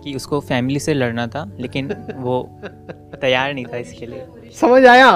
[0.03, 1.87] कि उसको फैमिली से लड़ना था लेकिन
[2.17, 2.41] वो
[3.21, 5.11] तैयार नहीं था इसके लिए। समझ आया?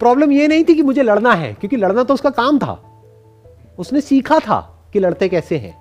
[0.00, 2.72] प्रॉब्लम ये नहीं थी कि मुझे लड़ना है क्योंकि लड़ना तो उसका काम था।
[3.78, 4.60] उसने सीखा था
[4.92, 5.74] कि लड़ते कैसे हैं।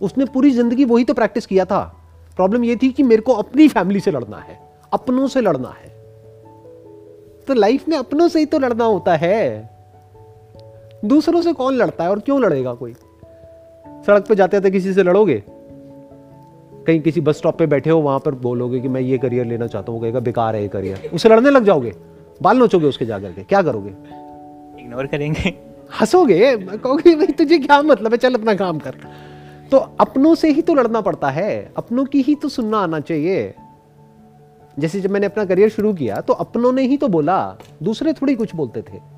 [0.00, 1.82] उसने पूरी ज़िंदगी वही तो प्रैक्टिस किया था।
[2.36, 4.58] प्रॉब्लम ये थी कि मेरे को अपनी फैमिली से लड़ना है
[4.92, 5.88] अपनों से लड़ना है।
[7.46, 9.73] तो लाइफ में अपनों से ही तो लड़ना होता है।
[11.04, 12.92] दूसरों से कौन लड़ता है और क्यों लड़ेगा कोई?
[14.06, 15.42] सड़क पे जाते थे किसी से लड़ोगे?
[16.86, 19.66] कहीं किसी बस स्टॉप पे बैठे हो वहाँ पर बोलोगे कि मैं ये करियर लेना
[19.66, 21.94] चाहता हूँ कहेगा बेकार है ये करियर। उससे लड़ने लग जाओगे?
[22.42, 23.90] बाल नोचोगे उसके जाकर के क्या करोगे?
[24.82, 25.54] इग्नोर करेंगे।
[26.00, 26.56] हंसोगे?
[26.56, 28.18] कहोगे भाई तुझे क्या मतलब है?
[28.18, 28.94] चल अपना काम कर।
[29.70, 33.54] तो अपनों से ही तो लड़ना पड़ता है। अपनों की ही तो सुनना आना चाहिए।
[34.78, 38.34] जैसे जब मैंने अपना करियर शुरू किया तो अपनों ने ही तो बोला दूसरे थोड़ी
[38.34, 39.13] कुछ बोलते थे।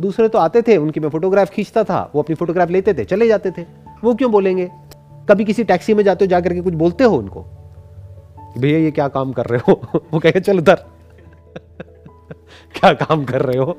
[0.00, 3.28] दूसरे तो आते थे, उनकी मैं फोटोग्राफ खींचता था, वो अपनी फोटोग्राफ लेते थे, चले
[3.28, 3.62] जाते थे।
[4.04, 4.70] वो क्यों बोलेंगे?
[5.28, 7.44] कभी किसी टैक्सी में जाते हो, जाकर के कुछ बोलते हो उनको?
[8.58, 9.80] भैया, ये क्या काम कर रहे हो?
[10.12, 10.74] वो कहेगा, चल उधर।
[12.80, 13.76] क्या काम कर रहे हो?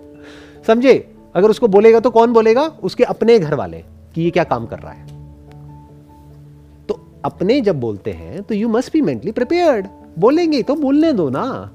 [0.68, 1.15] समझे?
[1.36, 2.61] अगर उसको बोलेगा तो कौन बोलेगा?
[2.61, 3.84] उसके अपने घर वाले,
[4.15, 5.07] कि ये क्या काम कर रहा है।
[6.89, 9.88] तो अपने जब बोलते हैं तो you must be mentally prepared
[10.20, 11.72] बोलेंगे तो बोलने दो ना।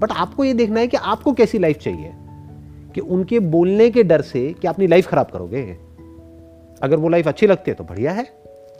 [0.00, 2.14] बट आपको ये देखना है कि आपको कैसी लाइफ चाहिए।
[2.94, 5.62] कि उनके बोलने के डर से कि अपनी लाइफ खराब करोगे?
[6.82, 8.24] अगर वो लाइफ अच्छी लगती है तो बढ़िया है।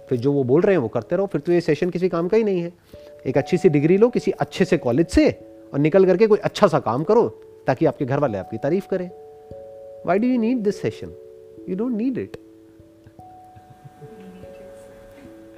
[0.08, 2.28] फिर जो वो बोल रहे हैं, वो करते रहो। फिर तो ये सेशन किसी काम
[2.28, 2.72] का ही नहीं है।
[3.26, 5.30] एक अच्छी सी डिग्री लो किसी अच्छे से कॉलेज से
[5.74, 7.28] और निकल करके कोई अच्छा सा काम करो
[7.66, 9.10] ताकि आपके घर वाले आपकी तारीफ़ करें।
[10.06, 11.12] Why do you need this session
[11.68, 12.36] you don't need it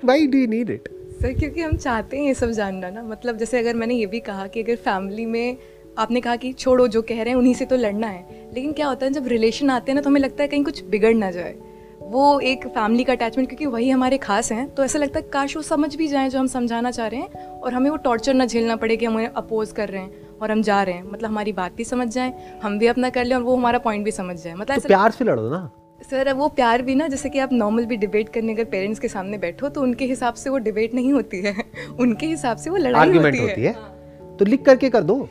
[0.05, 0.89] why do you need it
[1.21, 4.21] sir, क्योंकि हम चाहते हैं ये सब जानना ना। मतलब जैसे अगर मैंने ये भी
[4.21, 5.57] कहा कि अगर फैमिली में
[5.99, 8.87] आपने कहा कि छोड़ो जो कह रहे हैं उन्हीं से तो लड़ना है। लेकिन क्या
[8.87, 11.31] होता है जब रिलेशन आते हैं ना तो हमें लगता है कहीं कुछ बिगड़ ना
[11.31, 11.55] जाए।
[12.03, 15.57] वो एक फैमिली का अटैचमेंट क्योंकि वही हमारे खास हैं तो ऐसा लगता है काश
[15.57, 18.47] वो समझ भी जाएँ जो हम समझाना चाह रहे हैं और हमें वो टॉर्चर ना
[18.47, 21.31] झेलना पड़े कि हम उन्हें अपोज कर रहे हैं और हम जा रहे हैं। मतलब
[21.31, 22.33] हमारी बात भी समझ जाएँ
[22.63, 25.11] हम भी अपना कर लें और वो हमारा पॉइंट भी समझ जाए। मतलब तो प्यार
[25.11, 25.71] से लड़ो ना।
[26.11, 29.09] सर वो प्यार भी ना जैसे कि आप नॉर्मल भी डिबेट करने अगर पेरेंट्स के
[29.09, 31.55] सामने बैठो तो उनके हिसाब से वो डिबेट नहीं होती है।
[32.01, 33.94] उनके हिसाब से वो लड़ाई होती, होती है, है।
[34.39, 35.28] तो लिख करके कर दो।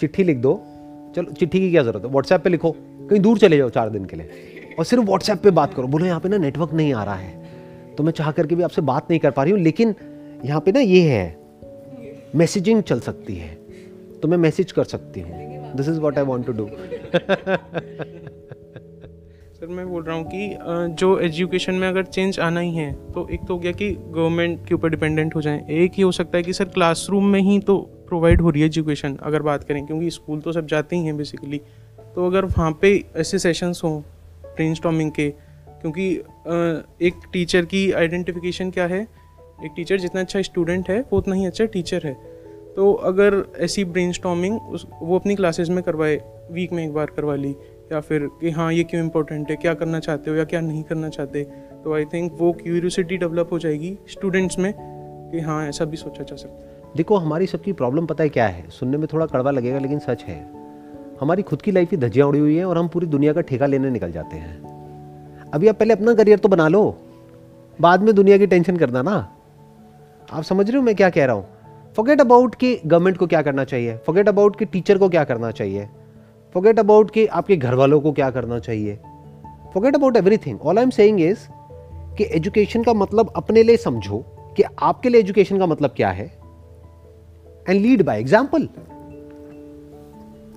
[0.00, 0.62] चिट्ठी लिख दो।
[1.16, 2.10] चलो, चिट्ठी की क्या ज़रूरत है?
[2.10, 4.30] व्हाट्सएप पे लिखो। कहीं दूर चले जाओ चार दिन के लिए।
[4.78, 7.50] और सिर्फ़ व्हाट्सएप पे बात करो। बोलो, यहाँ पे ना नेटवर्क नहीं आ रहा है।
[7.98, 9.94] तो मैं चाह करके भी आपसे बात नहीं कर पा रही हूँ, लेकिन
[10.44, 11.40] यहाँ पे ना ये है।
[12.36, 13.58] मैसेजिंग चल सकती है।
[14.22, 16.64] तो मैं मैसेज कर सकती हूँ। This is what I want to do
[19.70, 23.40] मैं बोल रहा हूँ कि जो एजुकेशन में अगर चेंज आना ही है तो एक
[23.40, 26.42] तो हो गया कि गवर्नमेंट के ऊपर डिपेंडेंट हो जाए। एक ही हो सकता है
[26.42, 27.76] कि सर क्लासरूम में ही तो
[28.08, 31.16] प्रोवाइड हो रही है एजुकेशन अगर बात करें, क्योंकि स्कूल तो सब जाते ही हैं
[31.16, 31.60] बेसिकली
[32.14, 36.10] तो अगर वहाँ पे ऐसे सेशंस हों ब्रेन के, क्योंकि
[37.06, 39.00] एक टीचर की आइडेंटिफिकेशन क्या है?
[39.64, 42.14] एक टीचर जितना अच्छा स्टूडेंट है, वो उतना ही अच्छा टीचर है।
[42.76, 46.20] तो अगर ऐसी ब्रेन उस, वो अपनी क्लासेस में करवाए
[46.52, 47.54] वीक में एक बार करवा ली
[47.92, 49.56] या फिर कि हाँ ये क्यों इम्पोर्टेंट है?
[49.56, 51.44] क्या करना चाहते हो या क्या नहीं करना चाहते?
[51.84, 54.74] तो आई थिंक वो क्यूरियोसिटी डेवलप हो जाएगी स्टूडेंट्स में
[55.32, 58.46] कि हाँ ऐसा भी सोचा जा सकता है। देखो, हमारी सबकी प्रॉब्लम पता है क्या
[58.46, 58.70] है?
[58.70, 60.50] सुनने में थोड़ा कड़वा लगेगा, लेकिन सच है।
[61.20, 63.66] हमारी खुद की लाइफ ही धज्जियाँ उड़ी हुई है और हम पूरी दुनिया का ठेका
[63.66, 64.62] लेने निकल जाते हैं।
[65.54, 66.98] अभी आप पहले अपना करियर तो बना लो।
[67.80, 69.36] बाद में दुनिया की टेंशन करना ना।
[70.32, 71.46] आप समझ रहे हो मैं क्या कह रहा हूँ?
[71.96, 75.50] फॉरगेट अबाउट कि गवर्नमेंट को क्या करना चाहिए। फॉरगेट अबाउट कि टीचर को क्या करना
[75.50, 75.88] चाहिए।
[76.54, 78.98] फॉरगेट अबाउट कि आपके घर वालों को क्या करना चाहिए।
[79.74, 81.38] Forget about everything all I am saying is
[82.16, 84.24] कि एजुकेशन का मतलब अपने लिए समझो
[84.56, 86.26] कि आपके लिए एजुकेशन का मतलब क्या है।
[87.68, 88.68] एंड लीड बाय एग्ज़ाम्पल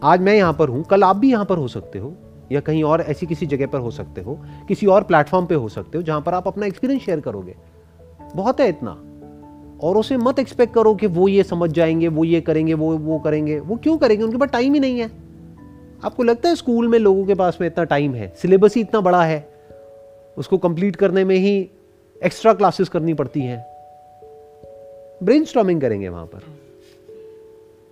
[0.03, 2.13] आज मैं यहाँ पर हूँ, कल आप भी यहाँ पर हो सकते हो,
[2.51, 5.69] या कहीं और ऐसी किसी जगह पर हो सकते हो, किसी और प्लेटफॉर्म पे हो
[5.69, 7.55] सकते हो, जहाँ पर आप अपना एक्सपीरियंस शेयर करोगे।
[8.35, 9.03] बहुत है इतना।
[9.87, 13.19] और उसे मत एक्सपेक्ट करो कि वो ये समझ जाएँगे, वो ये करेंगे, वो वो
[13.19, 14.23] करेंगे। वो क्यों करेंगे?
[14.23, 15.32] उनके पास टाइम ही नहीं है।
[16.03, 18.33] आपको लगता है स्कूल में लोगों के पास में इतना टाइम है?
[18.37, 19.49] सिलेबस ही इतना बड़ा है।
[20.37, 21.69] उसको कंप्लीट करने में ही
[22.23, 23.65] एक्स्ट्रा क्लासेस करनी पड़ती हैं।
[25.23, 26.39] ब्रेन करेंगे वहाँ पर।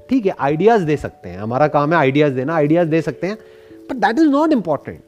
[0.09, 3.37] ठीक है आइडियाज़ दे सकते हैं। हमारा काम है आइडियाज़ देना आइडियाज़ दे सकते हैं।
[3.89, 5.01] But that is not important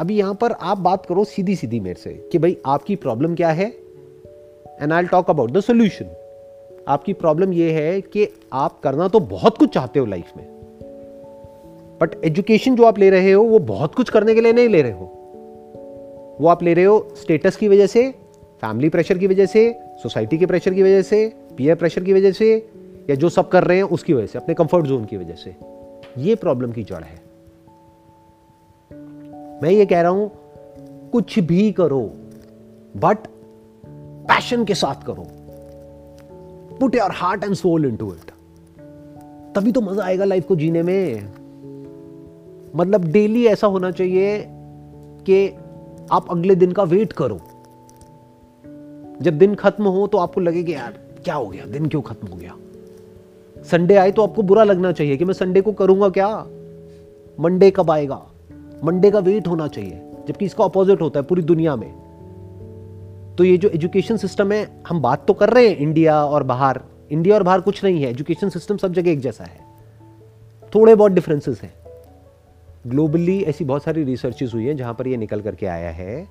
[0.00, 3.50] अभी यहाँ पर आप बात करो सीधी सीधी मेरे से कि भाई आपकी प्रॉब्लम क्या
[3.50, 3.70] है?
[4.82, 6.06] And I talk about the solution
[6.88, 10.59] आपकी प्रॉब्लम यह है कि आप करना तो बहुत कुछ चाहते हो लाइफ में।
[12.00, 14.82] बट एजुकेशन जो आप ले रहे हो, वो बहुत कुछ करने के लिए नहीं ले
[14.82, 15.06] रहे हो।
[16.40, 18.08] वो आप ले रहे हो स्टेटस की वजह से
[18.60, 19.72] फैमिली प्रेशर की वजह से
[20.02, 21.26] सोसाइटी के प्रेशर की वजह से
[21.56, 22.54] पीयर प्रेशर की वजह से,
[23.10, 25.54] या जो सब कर रहे हैं उसकी वजह से, अपने कंफर्ट जोन की वजह से।
[26.18, 27.22] ये प्रॉब्लम की जड़ है।
[29.62, 30.30] मैं ये कह रहा हूँ,
[31.12, 32.00] कुछ भी करो
[32.96, 33.26] बट
[34.28, 35.26] पैशन के साथ करो।
[36.78, 38.30] Put your heart and soul into it
[39.54, 41.39] तभी तो मज़ा आएगा लाइफ को जीने में।
[42.76, 44.44] मतलब डेली ऐसा होना चाहिए
[45.26, 45.56] कि
[46.12, 47.40] आप अगले दिन का वेट करो।
[49.22, 50.92] जब दिन खत्म हो तो आपको लगे कि यार,
[51.24, 51.64] क्या हो गया?
[51.64, 52.56] दिन क्यों खत्म हो गया?
[53.64, 56.46] संडे आए तो आपको बुरा लगना चाहिए कि मैं संडे को करूँगा क्या?
[57.40, 58.22] मंडे कब आएगा?
[58.84, 61.92] मंडे का वेट होना चाहिए, जबकि इसका अपोजिट होता है पूरी दुनिया में।
[63.38, 66.80] तो ये जो एजुकेशन सिस्टम है, हम बात तो कर रहे हैं इंडिया और बाहर।
[67.10, 69.60] इंडिया और बाहर कुछ नहीं है एजुकेशन सिस्टम सब जगह एक जैसा है।
[70.74, 71.74] थोड़े बहुत डिफरेंसेस हैं।
[72.84, 76.26] ग्लोबली ऐसी बहुत सारी रिसर्चेज हुई हैं जहाँ पर ये निकल करके आया है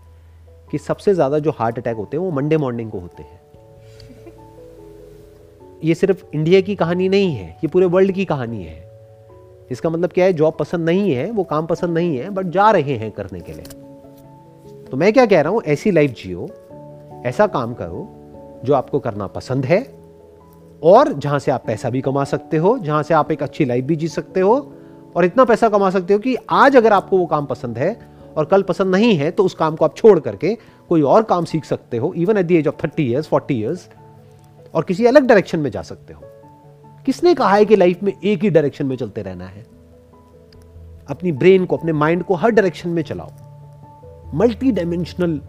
[0.71, 3.39] कि सबसे ज़्यादा जो हार्ट अटैक होते हैं वो मंडे मॉर्निंग को होते हैं।
[5.83, 8.87] ये सिर्फ़ इंडिया की कहानी नहीं है, ये पूरे वर्ल्ड की कहानी है।
[9.71, 10.33] इसका मतलब क्या है?
[10.33, 13.53] जॉब पसंद नहीं है, वो काम पसंद नहीं है बट जा रहे हैं करने के
[13.53, 13.65] लिए।
[14.91, 15.61] तो मैं क्या कह रहा हूँ?
[15.63, 16.49] ऐसी लाइफ जियो,
[17.25, 18.07] ऐसा काम करो
[18.65, 19.81] जो आपको करना पसंद है
[20.81, 23.85] और जहाँ से आप पैसा भी कमा सकते हो, जहाँ से आप एक अच्छी लाइफ
[23.85, 24.59] भी जी सकते हो
[25.15, 27.99] और इतना पैसा कमा सकते हो कि आज अगर आपको वो काम पसंद है
[28.37, 30.57] और कल पसंद नहीं है तो उस काम को आप छोड़ करके
[30.89, 33.89] कोई और काम सीख सकते हो even at the age of thirty years forty years
[34.75, 36.21] और किसी अलग डायरेक्शन में जा सकते हो।
[37.05, 39.65] किसने कहा है कि लाइफ में एक ही डायरेक्शन में चलते रहना है?
[41.09, 43.29] अपनी ब्रेन को, अपने माइंड को हर डायरेक्शन में चलाओ।
[44.35, 45.41] मल्टी डायमेंशनल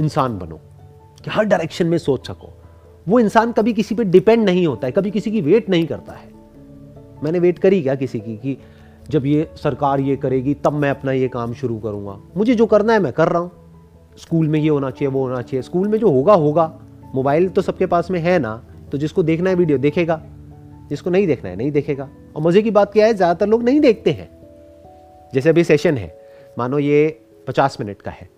[0.00, 0.60] इंसान बनो,
[1.24, 2.62] कि हर डायरेक्शन में सोच सको।
[3.08, 6.12] वो इंसान कभी किसी पे डिपेंड नहीं होता है, कभी किसी की वेट नहीं करता
[6.12, 6.35] है।
[7.22, 8.56] मैंने वेट करी क्या किसी की कि
[9.10, 12.92] जब ये सरकार ये करेगी, तब मैं अपना ये काम शुरू करूँगा। मुझे जो करना
[12.92, 13.50] है मैं कर रहा हूँ।
[14.18, 16.72] स्कूल में ये होना चाहिए, वो होना चाहिए। स्कूल में जो होगा होगा।
[17.14, 18.62] मोबाइल तो सबके पास में है ना
[18.92, 20.20] तो जिसको देखना है वीडियो देखेगा।
[20.88, 23.80] जिसको नहीं देखना है, नहीं देखेगा। और मज़े की बात क्या है, ज़्यादातर लोग नहीं
[23.80, 24.28] देखते हैं।
[25.34, 26.14] जैसे अभी सेशन है,
[26.58, 28.28] मानो ये पचास मिनट का है।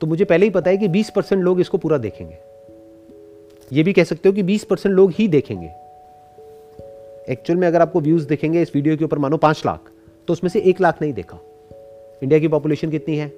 [0.00, 2.36] तो मुझे पहले ही पता है कि बीस परसेंट लोग इसको पूरा देखेंगे।
[3.72, 5.70] ये भी कह सकते हो कि बीस परसेंट लोग ही देखेंगे।
[7.30, 9.90] एक्चुअल में अगर आपको व्यूज़ देखेंगे इस वीडियो के ऊपर, मानो पाँच लाख
[10.28, 11.38] तो उसमें से एक लाख नहीं देखा।
[12.22, 13.28] इंडिया की पॉपुलेशन कितनी है?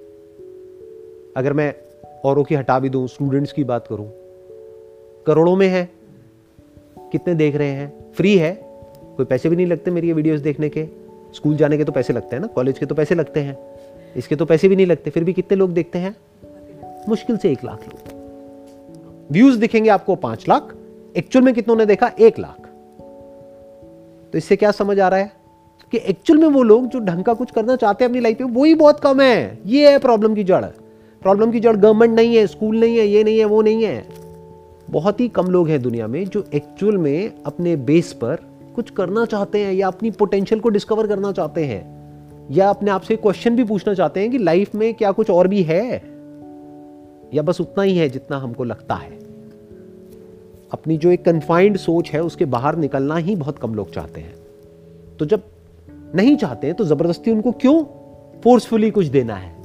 [1.37, 1.75] अगर मैं
[2.25, 4.11] औरों की हटा भी दूँ स्टूडेंट्स की बात करूँ,
[5.27, 5.89] करोड़ों में है।
[7.13, 8.13] कितने देख रहे हैं?
[8.13, 8.53] फ्री है।
[9.17, 10.87] कोई पैसे भी नहीं लगते मेरी ये वीडियोस देखने के।
[11.35, 13.57] स्कूल जाने के तो पैसे लगते हैं ना कॉलेज के तो पैसे लगते हैं।
[14.17, 16.17] इसके तो पैसे भी नहीं लगते, फिर भी कितने लोग देखते हैं?
[17.09, 20.75] मुश्किल से एक लाख लोग। व्यूज़ दिखेंगे आपको पाँच लाख
[21.17, 22.13] एक्चुअल में कितनों ने देखा?
[22.21, 22.64] एक लाख।
[24.35, 25.33] तो इससे क्या समझ आ रहा है?
[25.93, 28.49] कि एक्चुअल में वो लोग जो ढंग का कुछ करना चाहते हैं अपनी लाइफ में
[28.49, 30.65] वो ही बहुत कम है। ये है प्रॉब्लम की जड़।
[31.23, 34.09] प्रॉब्लम की जड़ गवर्नमेंट नहीं है स्कूल नहीं है, ये नहीं है, वो नहीं है।
[34.91, 38.37] बहुत ही कम लोग हैं दुनिया में जो एक्चुअल में अपने बेस पर
[38.75, 41.95] कुछ करना चाहते हैं या अपनी पोटेंशियल को डिस्कवर करना चाहते हैं।
[42.51, 45.49] या अपने आप से क्वेश्चन भी पूछना चाहते हैं कि लाइफ में क्या कुछ और
[45.49, 45.91] भी है?
[47.35, 49.24] या बस उतना ही है जितना हमको लगता है।
[50.75, 54.35] अपनी जो एक कन्फाइंड सोच है, उसके बाहर निकलना ही बहुत कम लोग चाहते हैं।
[55.19, 55.43] तो जब
[56.15, 57.85] नहीं चाहते हैं तो ज़बरदस्ती उनको क्यों
[58.41, 59.57] फोर्सफुली कुछ देना है?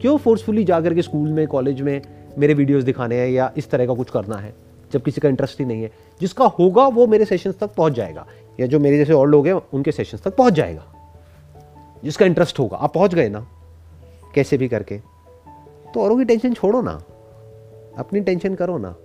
[0.00, 2.02] क्यों फोर्सफुली जाकर के स्कूल में कॉलेज में
[2.38, 4.54] मेरे वीडियोस दिखाने हैं या इस तरह का कुछ करना है,
[4.92, 5.90] जब किसी का इंटरेस्ट ही नहीं है?
[6.20, 8.26] जिसका होगा, वो मेरे सेशंस तक पहुँच जाएगा।
[8.60, 10.84] या जो मेरे जैसे और लोग हैं, उनके सेशंस तक पहुँच जाएगा।
[12.04, 13.46] जिसका इंटरेस्ट होगा, आप पहुँच गए ना?
[14.34, 14.98] कैसे भी करके।
[15.94, 17.02] तो औरों की टेंशन छोड़ो ना।
[17.98, 18.96] अपनी टेंशन करो ना।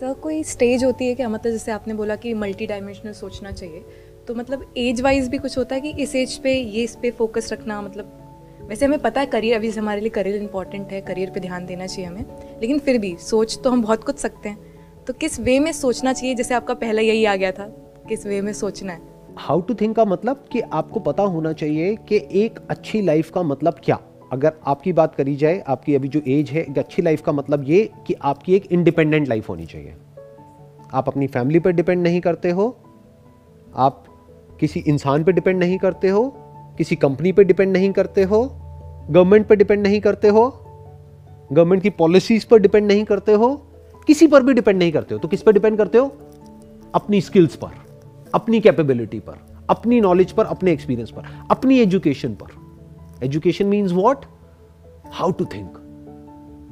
[0.00, 1.28] सर कोई स्टेज होती है क्या?
[1.28, 3.84] मतलब जैसे आपने बोला कि मल्टी डायमेंशनल सोचना चाहिए
[4.28, 7.10] तो मतलब एज वाइज भी कुछ होता है कि इस एज पे, ये इस पे
[7.10, 11.30] फोकस रखना मतलब वैसे हमें पता है करियर अभी हमारे लिए करियर इंपॉर्टेंट है करियर
[11.30, 12.24] पे ध्यान देना चाहिए हमें,
[12.60, 16.12] लेकिन फिर भी सोच तो हम बहुत कुछ सकते हैं। तो किस वे में सोचना
[16.12, 16.34] चाहिए?
[16.34, 17.66] जैसे आपका पहला यही आ गया था,
[18.08, 19.00] किस वे में सोचना है?
[19.38, 23.42] हाउ टू थिंक का मतलब कि आपको पता होना चाहिए कि एक अच्छी लाइफ का
[23.42, 23.98] मतलब क्या?
[24.32, 27.64] अगर आपकी बात करी जाए, आपकी अभी जो एज है, एक अच्छी लाइफ का मतलब
[27.68, 29.94] ये कि आपकी एक इंडिपेंडेंट लाइफ होनी चाहिए।
[30.94, 32.76] आप अपनी फैमिली पर डिपेंड नहीं करते हो,
[33.76, 34.04] आप
[34.60, 36.32] किसी इंसान पर डिपेंड नहीं करते हो,
[36.78, 38.42] किसी कंपनी पर डिपेंड नहीं करते हो
[39.10, 40.48] गवर्नमेंट पर डिपेंड नहीं करते हो
[41.52, 43.54] गवर्नमेंट की पॉलिसीज़ पर डिपेंड नहीं करते हो,
[44.06, 46.06] किसी पर भी डिपेंड नहीं करते हो। तो किस पर डिपेंड करते हो?
[46.94, 47.70] अपनी स्किल्स पर,
[48.34, 52.59] अपनी कैपेबिलिटी पर, अपनी नॉलेज पर, अपने एक्सपीरियंस पर, अपनी एजुकेशन पर।
[53.22, 54.24] Education means what
[55.06, 55.72] how to think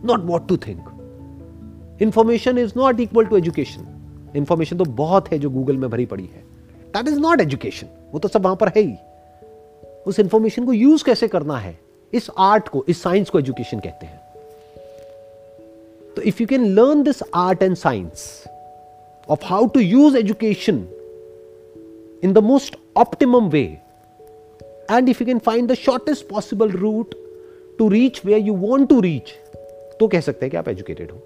[0.04, 5.50] not what to think information is not equal to education information तो बहुत है जो
[5.50, 6.44] गूगल में भरी पड़ी है.
[6.94, 8.94] दैट इज़ नॉट एजुकेशन वो तो सब वहाँ पर है ही.
[10.06, 11.78] उस इंफॉर्मेशन को यूज़ कैसे करना है?
[12.12, 14.20] इस आर्ट को, इस साइंस को एजुकेशन कहते हैं.
[16.16, 18.44] तो if you can learn this art and science
[19.30, 20.86] of how to use education
[22.24, 23.78] in the most optimum way
[24.90, 27.14] and if you can find the shortest possible route
[27.78, 29.34] to reach way you want to reach
[30.00, 31.18] तो कह सकते हैं कि आप educated हो।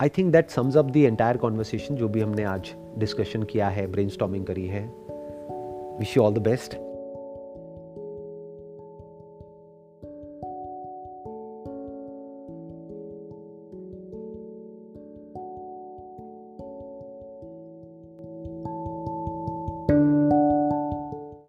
[0.00, 3.86] I think that sums up the entire conversation जो भी हमने आज डिस्कशन किया है
[3.86, 4.08] ब्रेन
[4.44, 4.94] करी है।
[5.98, 6.74] Wish you all the best